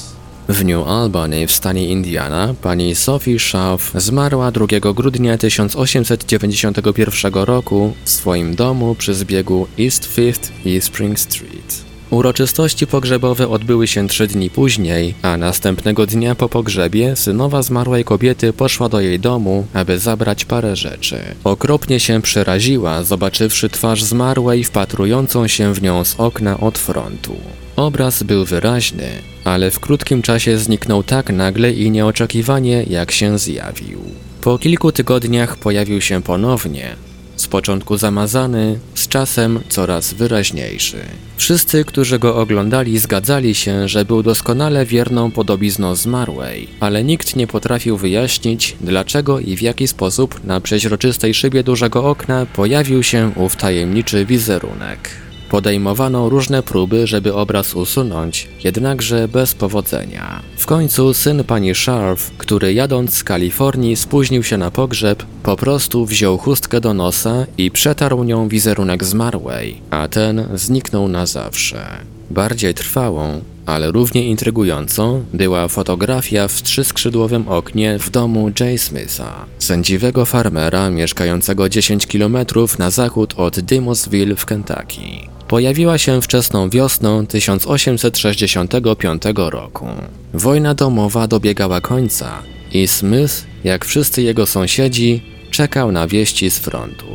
W 0.49 0.65
New 0.65 0.87
Albany 0.87 1.47
w 1.47 1.53
stanie 1.53 1.89
Indiana 1.89 2.55
pani 2.63 2.95
Sophie 2.95 3.39
Schaff 3.39 3.93
zmarła 3.95 4.51
2 4.51 4.67
grudnia 4.95 5.39
1891 5.39 7.33
roku 7.35 7.93
w 8.05 8.11
swoim 8.11 8.55
domu 8.55 8.95
przy 8.95 9.15
zbiegu 9.15 9.67
East 9.79 10.07
Fifth 10.07 10.53
i 10.65 10.81
Spring 10.81 11.21
Street. 11.21 11.88
Uroczystości 12.11 12.87
pogrzebowe 12.87 13.49
odbyły 13.49 13.87
się 13.87 14.09
trzy 14.09 14.27
dni 14.27 14.51
później, 14.51 15.15
a 15.23 15.37
następnego 15.37 16.07
dnia 16.07 16.35
po 16.35 16.49
pogrzebie 16.49 17.17
synowa 17.17 17.63
zmarłej 17.63 18.05
kobiety 18.05 18.53
poszła 18.53 18.89
do 18.89 19.01
jej 19.01 19.21
domu, 19.21 19.67
aby 19.75 19.99
zabrać 19.99 20.45
parę 20.45 20.77
rzeczy. 20.77 21.21
Okropnie 21.45 22.01
się 22.01 22.23
przeraziła, 22.23 23.03
zobaczywszy 23.03 23.69
twarz 23.69 24.05
zmarłej 24.05 24.65
wpatrującą 24.65 25.49
się 25.49 25.75
w 25.75 25.83
nią 25.83 26.05
z 26.05 26.21
okna 26.21 26.61
od 26.61 26.79
frontu. 26.79 27.37
Obraz 27.77 28.23
był 28.23 28.45
wyraźny, 28.45 29.09
ale 29.45 29.71
w 29.71 29.81
krótkim 29.81 30.23
czasie 30.23 30.59
zniknął 30.59 31.03
tak 31.03 31.31
nagle 31.31 31.73
i 31.73 31.91
nieoczekiwanie, 31.91 32.85
jak 32.91 33.11
się 33.11 33.39
zjawił. 33.39 34.01
Po 34.41 34.59
kilku 34.59 34.93
tygodniach 34.93 35.57
pojawił 35.57 36.01
się 36.01 36.23
ponownie, 36.23 36.97
z 37.39 37.49
początku 37.49 37.97
zamazany, 37.97 38.79
z 38.95 39.09
czasem 39.09 39.61
coraz 39.69 40.15
wyraźniejszy. 40.15 40.97
Wszyscy, 41.37 41.85
którzy 41.85 42.19
go 42.19 42.37
oglądali, 42.37 42.99
zgadzali 42.99 43.55
się, 43.55 43.89
że 43.89 44.05
był 44.05 44.23
doskonale 44.23 44.87
wierną 44.87 45.31
podobizną 45.31 45.95
zmarłej, 45.95 46.69
ale 46.81 47.05
nikt 47.05 47.37
nie 47.37 47.47
potrafił 47.47 47.97
wyjaśnić, 47.97 48.77
dlaczego 48.81 49.41
i 49.41 49.57
w 49.57 49.63
jaki 49.63 49.89
sposób 49.89 50.45
na 50.45 50.61
przeźroczystej 50.61 51.35
szybie 51.35 51.63
dużego 51.63 52.05
okna 52.05 52.47
pojawił 52.47 53.03
się 53.03 53.33
ów 53.37 53.57
tajemniczy 53.57 54.25
wizerunek. 54.27 55.28
Podejmowano 55.51 56.29
różne 56.29 56.63
próby, 56.63 57.07
żeby 57.07 57.35
obraz 57.35 57.75
usunąć, 57.75 58.49
jednakże 58.65 59.29
bez 59.29 59.55
powodzenia. 59.55 60.43
W 60.57 60.67
końcu 60.67 61.15
syn 61.15 61.45
pani 61.45 61.75
Sharp, 61.75 62.21
który 62.39 62.75
jadąc 62.75 63.15
z 63.15 63.25
Kalifornii 63.25 63.97
spóźnił 63.97 64.43
się 64.43 64.57
na 64.57 64.71
pogrzeb, 64.71 65.23
po 65.43 65.57
prostu 65.57 66.07
wziął 66.07 66.39
chustkę 66.39 66.81
do 66.81 66.95
nosa 66.95 67.47
i 67.59 67.71
przetarł 67.71 68.25
nią 68.25 68.49
wizerunek 68.49 69.05
zmarłej, 69.05 69.81
a 69.91 70.09
ten 70.09 70.49
zniknął 70.55 71.09
na 71.09 71.27
zawsze. 71.27 71.87
Bardziej 72.31 72.75
trwałą, 72.75 73.41
ale 73.67 73.93
równie 73.93 74.29
intrygującą 74.29 75.25
była 75.35 75.69
fotografia 75.69 76.49
w 76.49 76.63
trzyskrzydłowym 76.63 77.49
oknie 77.49 77.99
w 77.99 78.11
domu 78.11 78.51
Jay 78.61 78.79
Smitha, 78.79 79.47
sędziwego 79.59 80.25
farmera 80.25 80.91
mieszkającego 80.91 81.69
10 81.69 82.07
km 82.07 82.37
na 82.79 82.91
zachód 82.91 83.35
od 83.37 83.61
Dimosville 83.61 84.37
w 84.37 84.47
Kentucky. 84.47 85.38
Pojawiła 85.49 85.99
się 85.99 86.23
wczesną 86.23 86.71
wiosną 86.71 87.27
1865 87.27 89.23
roku. 89.37 89.87
Wojna 90.35 90.75
domowa 90.75 91.27
dobiegała 91.27 91.81
końca 91.81 92.43
i 92.73 92.89
Smith, 92.89 93.47
jak 93.65 93.85
wszyscy 93.85 94.23
jego 94.23 94.47
sąsiedzi, 94.47 95.23
czekał 95.51 95.93
na 95.93 96.07
wieści 96.07 96.51
z 96.51 96.59
frontu. 96.59 97.07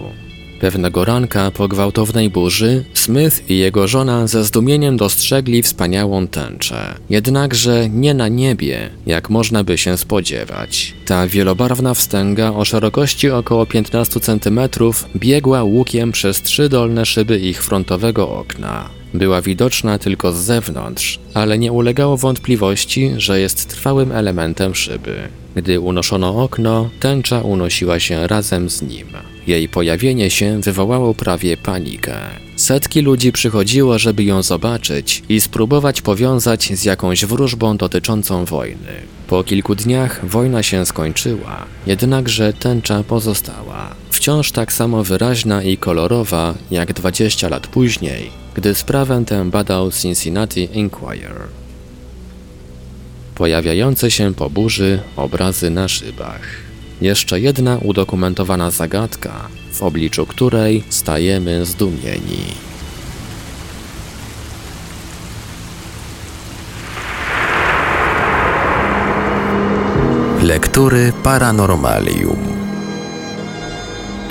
Pewnego 0.63 1.05
ranka 1.05 1.51
po 1.51 1.67
gwałtownej 1.67 2.29
burzy 2.29 2.83
Smith 2.93 3.49
i 3.49 3.57
jego 3.57 3.87
żona 3.87 4.27
ze 4.27 4.43
zdumieniem 4.43 4.97
dostrzegli 4.97 5.63
wspaniałą 5.63 6.27
tęczę. 6.27 6.95
Jednakże 7.09 7.89
nie 7.89 8.13
na 8.13 8.27
niebie, 8.27 8.89
jak 9.05 9.29
można 9.29 9.63
by 9.63 9.77
się 9.77 9.97
spodziewać. 9.97 10.93
Ta 11.05 11.27
wielobarwna 11.27 11.93
wstęga 11.93 12.51
o 12.51 12.65
szerokości 12.65 13.29
około 13.29 13.65
15 13.65 14.19
cm 14.19 14.59
biegła 15.15 15.63
łukiem 15.63 16.11
przez 16.11 16.41
trzy 16.41 16.69
dolne 16.69 17.05
szyby 17.05 17.39
ich 17.39 17.63
frontowego 17.63 18.29
okna. 18.29 18.89
Była 19.13 19.41
widoczna 19.41 19.97
tylko 19.97 20.31
z 20.33 20.37
zewnątrz, 20.37 21.19
ale 21.33 21.57
nie 21.57 21.71
ulegało 21.71 22.17
wątpliwości, 22.17 23.11
że 23.17 23.39
jest 23.39 23.69
trwałym 23.69 24.11
elementem 24.11 24.75
szyby. 24.75 25.15
Gdy 25.55 25.79
unoszono 25.79 26.43
okno, 26.43 26.89
tęcza 26.99 27.41
unosiła 27.41 27.99
się 27.99 28.27
razem 28.27 28.69
z 28.69 28.81
nim. 28.81 29.07
Jej 29.47 29.69
pojawienie 29.69 30.29
się 30.29 30.61
wywołało 30.61 31.13
prawie 31.13 31.57
panikę. 31.57 32.15
Setki 32.55 33.01
ludzi 33.01 33.31
przychodziło, 33.31 33.99
żeby 33.99 34.23
ją 34.23 34.43
zobaczyć 34.43 35.23
i 35.29 35.41
spróbować 35.41 36.01
powiązać 36.01 36.71
z 36.73 36.83
jakąś 36.83 37.25
wróżbą 37.25 37.77
dotyczącą 37.77 38.45
wojny. 38.45 38.93
Po 39.27 39.43
kilku 39.43 39.75
dniach 39.75 40.25
wojna 40.25 40.63
się 40.63 40.85
skończyła, 40.85 41.65
jednakże 41.87 42.53
tęcza 42.53 43.03
pozostała. 43.03 43.95
Wciąż 44.09 44.51
tak 44.51 44.73
samo 44.73 45.03
wyraźna 45.03 45.63
i 45.63 45.77
kolorowa 45.77 46.53
jak 46.71 46.93
20 46.93 47.49
lat 47.49 47.67
później, 47.67 48.29
gdy 48.55 48.75
sprawę 48.75 49.23
tę 49.25 49.49
badał 49.49 49.91
Cincinnati 49.91 50.69
Inquirer. 50.73 51.41
Pojawiające 53.35 54.11
się 54.11 54.33
po 54.33 54.49
burzy 54.49 54.99
obrazy 55.15 55.69
na 55.69 55.87
szybach. 55.87 56.72
Jeszcze 57.01 57.39
jedna 57.39 57.77
udokumentowana 57.77 58.71
zagadka, 58.71 59.47
w 59.71 59.83
obliczu 59.83 60.25
której 60.25 60.83
stajemy 60.89 61.65
zdumieni. 61.65 62.73
Lektury 70.43 71.13
Paranormalium. 71.23 72.37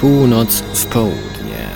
Północ 0.00 0.62
w 0.74 0.86
południe. 0.86 1.66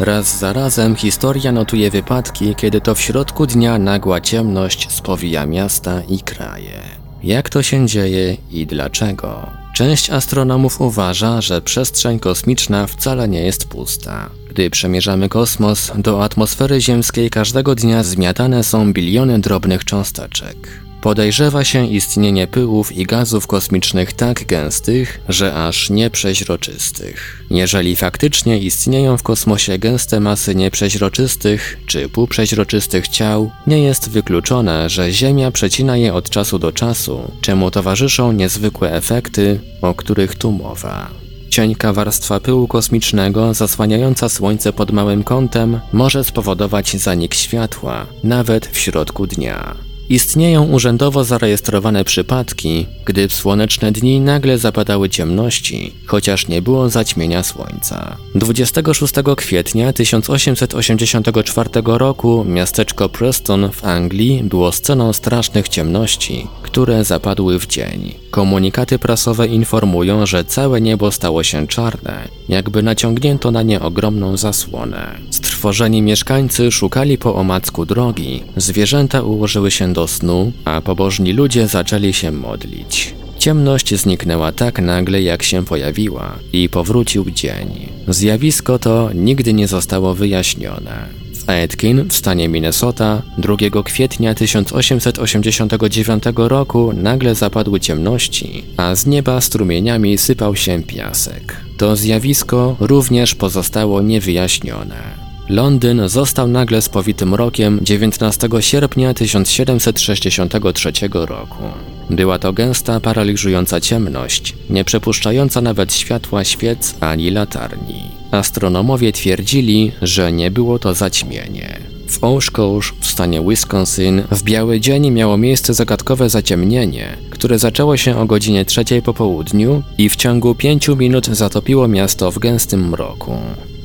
Raz 0.00 0.38
za 0.38 0.52
razem 0.52 0.96
historia 0.96 1.52
notuje 1.52 1.90
wypadki, 1.90 2.54
kiedy 2.54 2.80
to 2.80 2.94
w 2.94 3.00
środku 3.00 3.46
dnia 3.46 3.78
nagła 3.78 4.20
ciemność 4.20 4.92
spowija 4.92 5.46
miasta 5.46 6.02
i 6.08 6.18
kraje. 6.18 6.80
Jak 7.22 7.50
to 7.50 7.62
się 7.62 7.86
dzieje 7.86 8.36
i 8.50 8.66
dlaczego? 8.66 9.59
Część 9.80 10.10
astronomów 10.10 10.80
uważa, 10.80 11.40
że 11.40 11.62
przestrzeń 11.62 12.18
kosmiczna 12.18 12.86
wcale 12.86 13.28
nie 13.28 13.42
jest 13.42 13.68
pusta. 13.68 14.30
Gdy 14.50 14.70
przemierzamy 14.70 15.28
kosmos, 15.28 15.92
do 15.98 16.24
atmosfery 16.24 16.80
ziemskiej 16.80 17.30
każdego 17.30 17.74
dnia 17.74 18.02
zmiatane 18.02 18.64
są 18.64 18.92
biliony 18.92 19.38
drobnych 19.38 19.84
cząsteczek. 19.84 20.56
Podejrzewa 21.00 21.64
się 21.64 21.86
istnienie 21.86 22.46
pyłów 22.46 22.96
i 22.96 23.04
gazów 23.04 23.46
kosmicznych 23.46 24.12
tak 24.12 24.46
gęstych, 24.46 25.20
że 25.28 25.54
aż 25.54 25.90
nieprzeźroczystych. 25.90 27.44
Jeżeli 27.50 27.96
faktycznie 27.96 28.58
istnieją 28.58 29.16
w 29.16 29.22
kosmosie 29.22 29.78
gęste 29.78 30.20
masy 30.20 30.54
nieprzeźroczystych 30.54 31.78
czy 31.86 32.08
półprzeźroczystych 32.08 33.08
ciał, 33.08 33.50
nie 33.66 33.82
jest 33.82 34.10
wykluczone, 34.10 34.90
że 34.90 35.12
Ziemia 35.12 35.50
przecina 35.50 35.96
je 35.96 36.14
od 36.14 36.30
czasu 36.30 36.58
do 36.58 36.72
czasu, 36.72 37.30
czemu 37.40 37.70
towarzyszą 37.70 38.32
niezwykłe 38.32 38.92
efekty, 38.92 39.60
o 39.82 39.94
których 39.94 40.34
tu 40.34 40.52
mowa. 40.52 41.10
Cienka 41.50 41.92
warstwa 41.92 42.40
pyłu 42.40 42.68
kosmicznego 42.68 43.54
zasłaniająca 43.54 44.28
Słońce 44.28 44.72
pod 44.72 44.90
małym 44.90 45.24
kątem 45.24 45.80
może 45.92 46.24
spowodować 46.24 46.96
zanik 46.96 47.34
światła, 47.34 48.06
nawet 48.24 48.66
w 48.66 48.78
środku 48.78 49.26
dnia. 49.26 49.89
Istnieją 50.10 50.64
urzędowo 50.64 51.24
zarejestrowane 51.24 52.04
przypadki, 52.04 52.86
gdy 53.04 53.28
w 53.28 53.34
słoneczne 53.34 53.92
dni 53.92 54.20
nagle 54.20 54.58
zapadały 54.58 55.08
ciemności, 55.08 55.92
chociaż 56.06 56.48
nie 56.48 56.62
było 56.62 56.88
zaćmienia 56.88 57.42
słońca. 57.42 58.16
26 58.34 59.14
kwietnia 59.36 59.92
1884 59.92 61.70
roku 61.84 62.44
miasteczko 62.44 63.08
Preston 63.08 63.70
w 63.72 63.84
Anglii 63.84 64.42
było 64.44 64.72
sceną 64.72 65.12
strasznych 65.12 65.68
ciemności, 65.68 66.46
które 66.62 67.04
zapadły 67.04 67.58
w 67.58 67.66
dzień. 67.66 68.14
Komunikaty 68.30 68.98
prasowe 68.98 69.46
informują, 69.46 70.26
że 70.26 70.44
całe 70.44 70.80
niebo 70.80 71.12
stało 71.12 71.42
się 71.42 71.66
czarne, 71.66 72.28
jakby 72.48 72.82
naciągnięto 72.82 73.50
na 73.50 73.62
nie 73.62 73.80
ogromną 73.80 74.36
zasłonę. 74.36 75.18
Strwożeni 75.30 76.02
mieszkańcy 76.02 76.72
szukali 76.72 77.18
po 77.18 77.34
omacku 77.34 77.86
drogi, 77.86 78.42
zwierzęta 78.56 79.22
ułożyły 79.22 79.70
się 79.70 79.92
do 79.92 79.99
snu, 80.06 80.52
a 80.64 80.80
pobożni 80.80 81.32
ludzie 81.32 81.66
zaczęli 81.66 82.12
się 82.12 82.32
modlić. 82.32 83.14
Ciemność 83.38 83.94
zniknęła 83.94 84.52
tak 84.52 84.78
nagle, 84.78 85.22
jak 85.22 85.42
się 85.42 85.64
pojawiła, 85.64 86.38
i 86.52 86.68
powrócił 86.68 87.30
dzień. 87.30 87.88
Zjawisko 88.08 88.78
to 88.78 89.10
nigdy 89.14 89.52
nie 89.52 89.68
zostało 89.68 90.14
wyjaśnione. 90.14 91.08
W 91.34 91.50
Aitkin 91.50 92.08
w 92.08 92.12
stanie 92.12 92.48
Minnesota 92.48 93.22
2 93.38 93.56
kwietnia 93.84 94.34
1889 94.34 96.24
roku 96.36 96.92
nagle 96.92 97.34
zapadły 97.34 97.80
ciemności, 97.80 98.64
a 98.76 98.94
z 98.94 99.06
nieba 99.06 99.40
strumieniami 99.40 100.18
sypał 100.18 100.56
się 100.56 100.82
piasek. 100.82 101.56
To 101.76 101.96
zjawisko 101.96 102.76
również 102.80 103.34
pozostało 103.34 104.02
niewyjaśnione. 104.02 105.29
Londyn 105.50 106.08
został 106.08 106.48
nagle 106.48 106.82
spowity 106.82 107.26
mrokiem 107.26 107.78
19 107.82 108.48
sierpnia 108.60 109.14
1763 109.14 110.92
roku. 111.12 111.62
Była 112.10 112.38
to 112.38 112.52
gęsta, 112.52 113.00
paraliżująca 113.00 113.80
ciemność, 113.80 114.54
nie 114.70 114.84
przepuszczająca 114.84 115.60
nawet 115.60 115.92
światła 115.94 116.44
świec 116.44 116.94
ani 117.00 117.30
latarni. 117.30 118.02
Astronomowie 118.30 119.12
twierdzili, 119.12 119.92
że 120.02 120.32
nie 120.32 120.50
było 120.50 120.78
to 120.78 120.94
zaćmienie. 120.94 121.78
W 122.08 122.24
Oshkosh 122.24 122.94
w 123.00 123.06
stanie 123.06 123.42
Wisconsin 123.42 124.22
w 124.30 124.42
biały 124.42 124.80
dzień 124.80 125.10
miało 125.10 125.36
miejsce 125.36 125.74
zagadkowe 125.74 126.30
zaciemnienie, 126.30 127.16
które 127.30 127.58
zaczęło 127.58 127.96
się 127.96 128.18
o 128.18 128.26
godzinie 128.26 128.64
trzeciej 128.64 129.02
po 129.02 129.14
południu 129.14 129.82
i 129.98 130.08
w 130.08 130.16
ciągu 130.16 130.54
pięciu 130.54 130.96
minut 130.96 131.26
zatopiło 131.26 131.88
miasto 131.88 132.30
w 132.30 132.38
gęstym 132.38 132.88
mroku. 132.88 133.36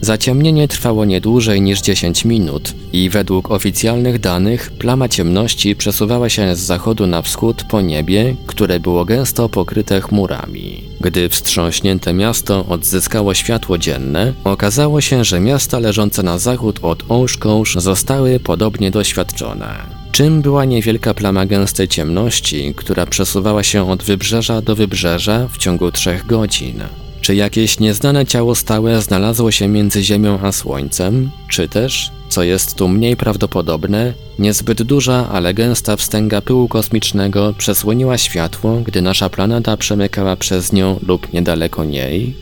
Zaciemnienie 0.01 0.67
trwało 0.67 1.05
nie 1.05 1.21
dłużej 1.21 1.61
niż 1.61 1.81
10 1.81 2.25
minut 2.25 2.73
i 2.93 3.09
według 3.09 3.51
oficjalnych 3.51 4.19
danych 4.19 4.71
plama 4.71 5.09
ciemności 5.09 5.75
przesuwała 5.75 6.29
się 6.29 6.55
z 6.55 6.59
zachodu 6.59 7.07
na 7.07 7.21
wschód 7.21 7.63
po 7.69 7.81
niebie, 7.81 8.35
które 8.47 8.79
było 8.79 9.05
gęsto 9.05 9.49
pokryte 9.49 10.01
chmurami. 10.01 10.83
Gdy 11.01 11.29
wstrząśnięte 11.29 12.13
miasto 12.13 12.65
odzyskało 12.65 13.33
światło 13.33 13.77
dzienne, 13.77 14.33
okazało 14.43 15.01
się, 15.01 15.23
że 15.23 15.39
miasta 15.39 15.79
leżące 15.79 16.23
na 16.23 16.37
zachód 16.37 16.79
od 16.81 17.03
Oshkosh 17.09 17.75
zostały 17.75 18.39
podobnie 18.39 18.91
doświadczone. 18.91 19.75
Czym 20.11 20.41
była 20.41 20.65
niewielka 20.65 21.13
plama 21.13 21.45
gęstej 21.45 21.87
ciemności, 21.87 22.73
która 22.75 23.05
przesuwała 23.05 23.63
się 23.63 23.89
od 23.91 24.03
wybrzeża 24.03 24.61
do 24.61 24.75
wybrzeża 24.75 25.47
w 25.47 25.57
ciągu 25.57 25.91
trzech 25.91 26.25
godzin? 26.25 26.83
Czy 27.25 27.35
jakieś 27.35 27.79
nieznane 27.79 28.25
ciało 28.25 28.55
stałe 28.55 29.01
znalazło 29.01 29.51
się 29.51 29.67
między 29.67 30.03
Ziemią 30.03 30.39
a 30.43 30.51
Słońcem? 30.51 31.31
Czy 31.49 31.67
też, 31.67 32.11
co 32.29 32.43
jest 32.43 32.75
tu 32.75 32.87
mniej 32.87 33.15
prawdopodobne, 33.17 34.13
niezbyt 34.39 34.83
duża, 34.83 35.29
ale 35.29 35.53
gęsta 35.53 35.95
wstęga 35.95 36.41
pyłu 36.41 36.67
kosmicznego 36.67 37.53
przesłoniła 37.57 38.17
światło, 38.17 38.81
gdy 38.85 39.01
nasza 39.01 39.29
planeta 39.29 39.77
przemykała 39.77 40.35
przez 40.35 40.73
nią 40.73 40.99
lub 41.07 41.33
niedaleko 41.33 41.85
niej? 41.85 42.35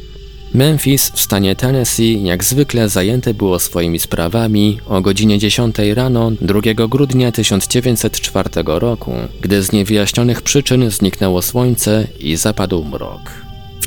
Memphis 0.53 1.11
w 1.11 1.21
stanie 1.21 1.55
Tennessee 1.55 2.23
jak 2.23 2.43
zwykle 2.43 2.89
zajęte 2.89 3.33
było 3.33 3.59
swoimi 3.59 3.99
sprawami 3.99 4.79
o 4.87 5.01
godzinie 5.01 5.39
10 5.39 5.75
rano 5.93 6.31
2 6.41 6.87
grudnia 6.89 7.31
1904 7.31 8.49
roku, 8.65 9.13
gdy 9.41 9.63
z 9.63 9.71
niewyjaśnionych 9.71 10.41
przyczyn 10.41 10.91
zniknęło 10.91 11.41
słońce 11.41 12.07
i 12.19 12.35
zapadł 12.35 12.83
mrok. 12.83 13.42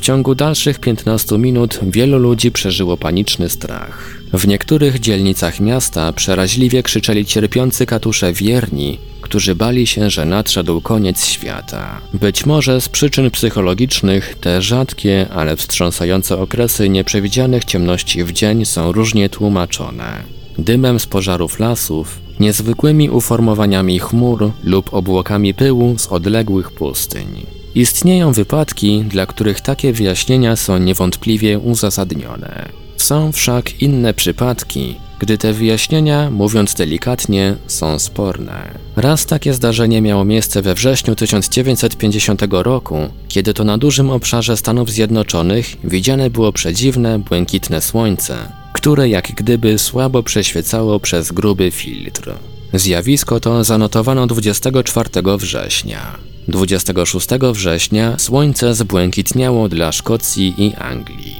Ciągu 0.07 0.35
dalszych 0.35 0.79
15 0.79 1.37
minut 1.37 1.79
wielu 1.83 2.17
ludzi 2.17 2.51
przeżyło 2.51 2.97
paniczny 2.97 3.49
strach. 3.49 4.21
W 4.33 4.47
niektórych 4.47 4.99
dzielnicach 4.99 5.59
miasta 5.59 6.13
przeraźliwie 6.13 6.83
krzyczeli 6.83 7.25
cierpiący 7.25 7.85
katusze 7.85 8.33
wierni, 8.33 8.97
którzy 9.21 9.55
bali 9.55 9.87
się, 9.87 10.09
że 10.09 10.25
nadszedł 10.25 10.81
koniec 10.81 11.25
świata. 11.25 12.01
Być 12.13 12.45
może 12.45 12.81
z 12.81 12.89
przyczyn 12.89 13.31
psychologicznych 13.31 14.35
te 14.41 14.61
rzadkie, 14.61 15.27
ale 15.35 15.57
wstrząsające 15.57 16.37
okresy 16.37 16.89
nieprzewidzianych 16.89 17.65
ciemności 17.65 18.23
w 18.23 18.31
dzień 18.31 18.65
są 18.65 18.91
różnie 18.91 19.29
tłumaczone. 19.29 20.23
Dymem 20.57 20.99
z 20.99 21.05
pożarów 21.05 21.59
lasów, 21.59 22.19
niezwykłymi 22.39 23.09
uformowaniami 23.09 23.99
chmur 23.99 24.51
lub 24.63 24.93
obłokami 24.93 25.53
pyłu 25.53 25.95
z 25.97 26.07
odległych 26.07 26.71
pustyń. 26.71 27.56
Istnieją 27.77 28.31
wypadki, 28.33 29.03
dla 29.03 29.25
których 29.25 29.61
takie 29.61 29.93
wyjaśnienia 29.93 30.55
są 30.55 30.77
niewątpliwie 30.77 31.59
uzasadnione. 31.59 32.69
Są 32.97 33.31
wszak 33.31 33.81
inne 33.81 34.13
przypadki, 34.13 34.95
gdy 35.19 35.37
te 35.37 35.53
wyjaśnienia, 35.53 36.29
mówiąc 36.29 36.73
delikatnie, 36.73 37.55
są 37.67 37.99
sporne. 37.99 38.79
Raz 38.95 39.25
takie 39.25 39.53
zdarzenie 39.53 40.01
miało 40.01 40.25
miejsce 40.25 40.61
we 40.61 40.73
wrześniu 40.73 41.15
1950 41.15 42.41
roku, 42.51 42.97
kiedy 43.27 43.53
to 43.53 43.63
na 43.63 43.77
dużym 43.77 44.09
obszarze 44.09 44.57
Stanów 44.57 44.91
Zjednoczonych 44.91 45.75
widziane 45.83 46.29
było 46.29 46.53
przedziwne, 46.53 47.19
błękitne 47.19 47.81
słońce, 47.81 48.51
które 48.73 49.09
jak 49.09 49.31
gdyby 49.31 49.77
słabo 49.77 50.23
przeświecało 50.23 50.99
przez 50.99 51.31
gruby 51.31 51.71
filtr. 51.71 52.33
Zjawisko 52.73 53.39
to 53.39 53.63
zanotowano 53.63 54.27
24 54.27 55.09
września. 55.37 56.17
26 56.47 57.27
września 57.53 58.19
słońce 58.19 58.75
zbłękitniało 58.75 59.69
dla 59.69 59.91
Szkocji 59.91 60.53
i 60.57 60.75
Anglii. 60.75 61.35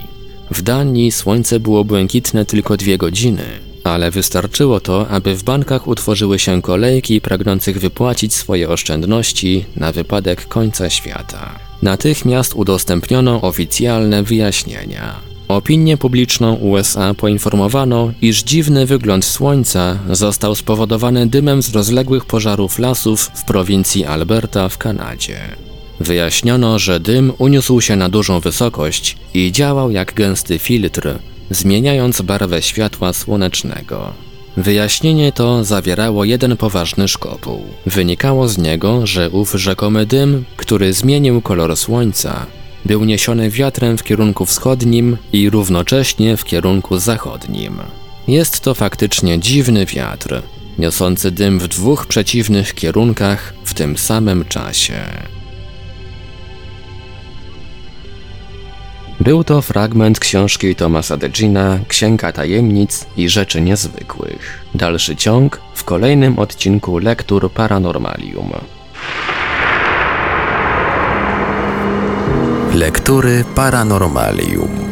W 0.52 0.62
Danii 0.62 1.12
słońce 1.12 1.60
było 1.60 1.84
błękitne 1.84 2.46
tylko 2.46 2.78
dwie 2.78 2.98
godziny, 2.98 3.44
ale 3.84 4.12
wystarczyło 4.12 4.80
to, 4.80 5.08
aby 5.10 5.36
w 5.36 5.44
bankach 5.44 5.88
utworzyły 5.88 6.40
się 6.40 6.62
kolejki 6.62 7.22
pragnących 7.22 7.80
wypłacić 7.80 8.34
swoje 8.34 8.70
oszczędności 8.70 9.66
na 9.76 9.92
wypadek 9.92 10.48
końca 10.48 10.90
świata. 10.90 11.60
Natychmiast 11.82 12.54
udostępniono 12.56 13.42
oficjalne 13.42 14.24
wyjaśnienia. 14.24 15.37
Opinię 15.48 15.98
publiczną 15.98 16.54
USA 16.54 17.14
poinformowano, 17.14 18.12
iż 18.22 18.44
dziwny 18.44 18.86
wygląd 18.86 19.26
Słońca 19.26 20.00
został 20.12 20.56
spowodowany 20.56 21.28
dymem 21.28 21.62
z 21.62 21.70
rozległych 21.70 22.26
pożarów 22.26 22.80
lasów 22.80 23.32
w 23.34 23.46
prowincji 23.46 24.06
Alberta 24.06 24.70
w 24.70 24.78
Kanadzie. 24.78 25.40
Wyjaśniono, 26.00 26.80
że 26.80 27.00
dym 27.00 27.34
uniósł 27.38 27.82
się 27.82 27.96
na 27.96 28.10
dużą 28.10 28.40
wysokość 28.40 29.18
i 29.34 29.52
działał 29.52 29.92
jak 29.92 30.14
gęsty 30.14 30.60
filtr, 30.60 31.20
zmieniając 31.50 32.22
barwę 32.22 32.62
światła 32.62 33.14
słonecznego. 33.14 34.14
Wyjaśnienie 34.58 35.32
to 35.32 35.64
zawierało 35.64 36.26
jeden 36.26 36.58
poważny 36.58 37.08
szkopuł. 37.08 37.64
Wynikało 37.86 38.48
z 38.48 38.58
niego, 38.58 39.08
że 39.08 39.30
ów 39.30 39.52
rzekomy 39.52 40.06
dym, 40.06 40.46
który 40.58 40.94
zmienił 40.94 41.42
kolor 41.42 41.78
słońca, 41.78 42.46
był 42.86 43.06
niesiony 43.06 43.50
wiatrem 43.50 43.98
w 43.98 44.04
kierunku 44.04 44.46
wschodnim 44.46 45.18
i 45.34 45.50
równocześnie 45.50 46.38
w 46.38 46.44
kierunku 46.44 46.98
zachodnim. 46.98 47.78
Jest 48.28 48.60
to 48.60 48.74
faktycznie 48.74 49.40
dziwny 49.40 49.86
wiatr, 49.86 50.42
niosący 50.80 51.32
dym 51.32 51.60
w 51.60 51.68
dwóch 51.68 52.08
przeciwnych 52.08 52.74
kierunkach 52.74 53.54
w 53.64 53.74
tym 53.74 53.98
samym 53.98 54.46
czasie. 54.46 54.94
Był 59.20 59.44
to 59.44 59.62
fragment 59.62 60.20
książki 60.20 60.76
Thomasa 60.76 61.18
Degina 61.18 61.80
Księga 61.88 62.32
Tajemnic 62.32 63.06
i 63.18 63.30
Rzeczy 63.30 63.62
Niezwykłych. 63.62 64.66
Dalszy 64.76 65.16
ciąg 65.16 65.62
w 65.74 65.84
kolejnym 65.84 66.40
odcinku 66.40 66.98
Lektur 66.98 67.52
Paranormalium. 67.52 68.52
Lektury 72.78 73.42
Paranormalium. 73.58 74.87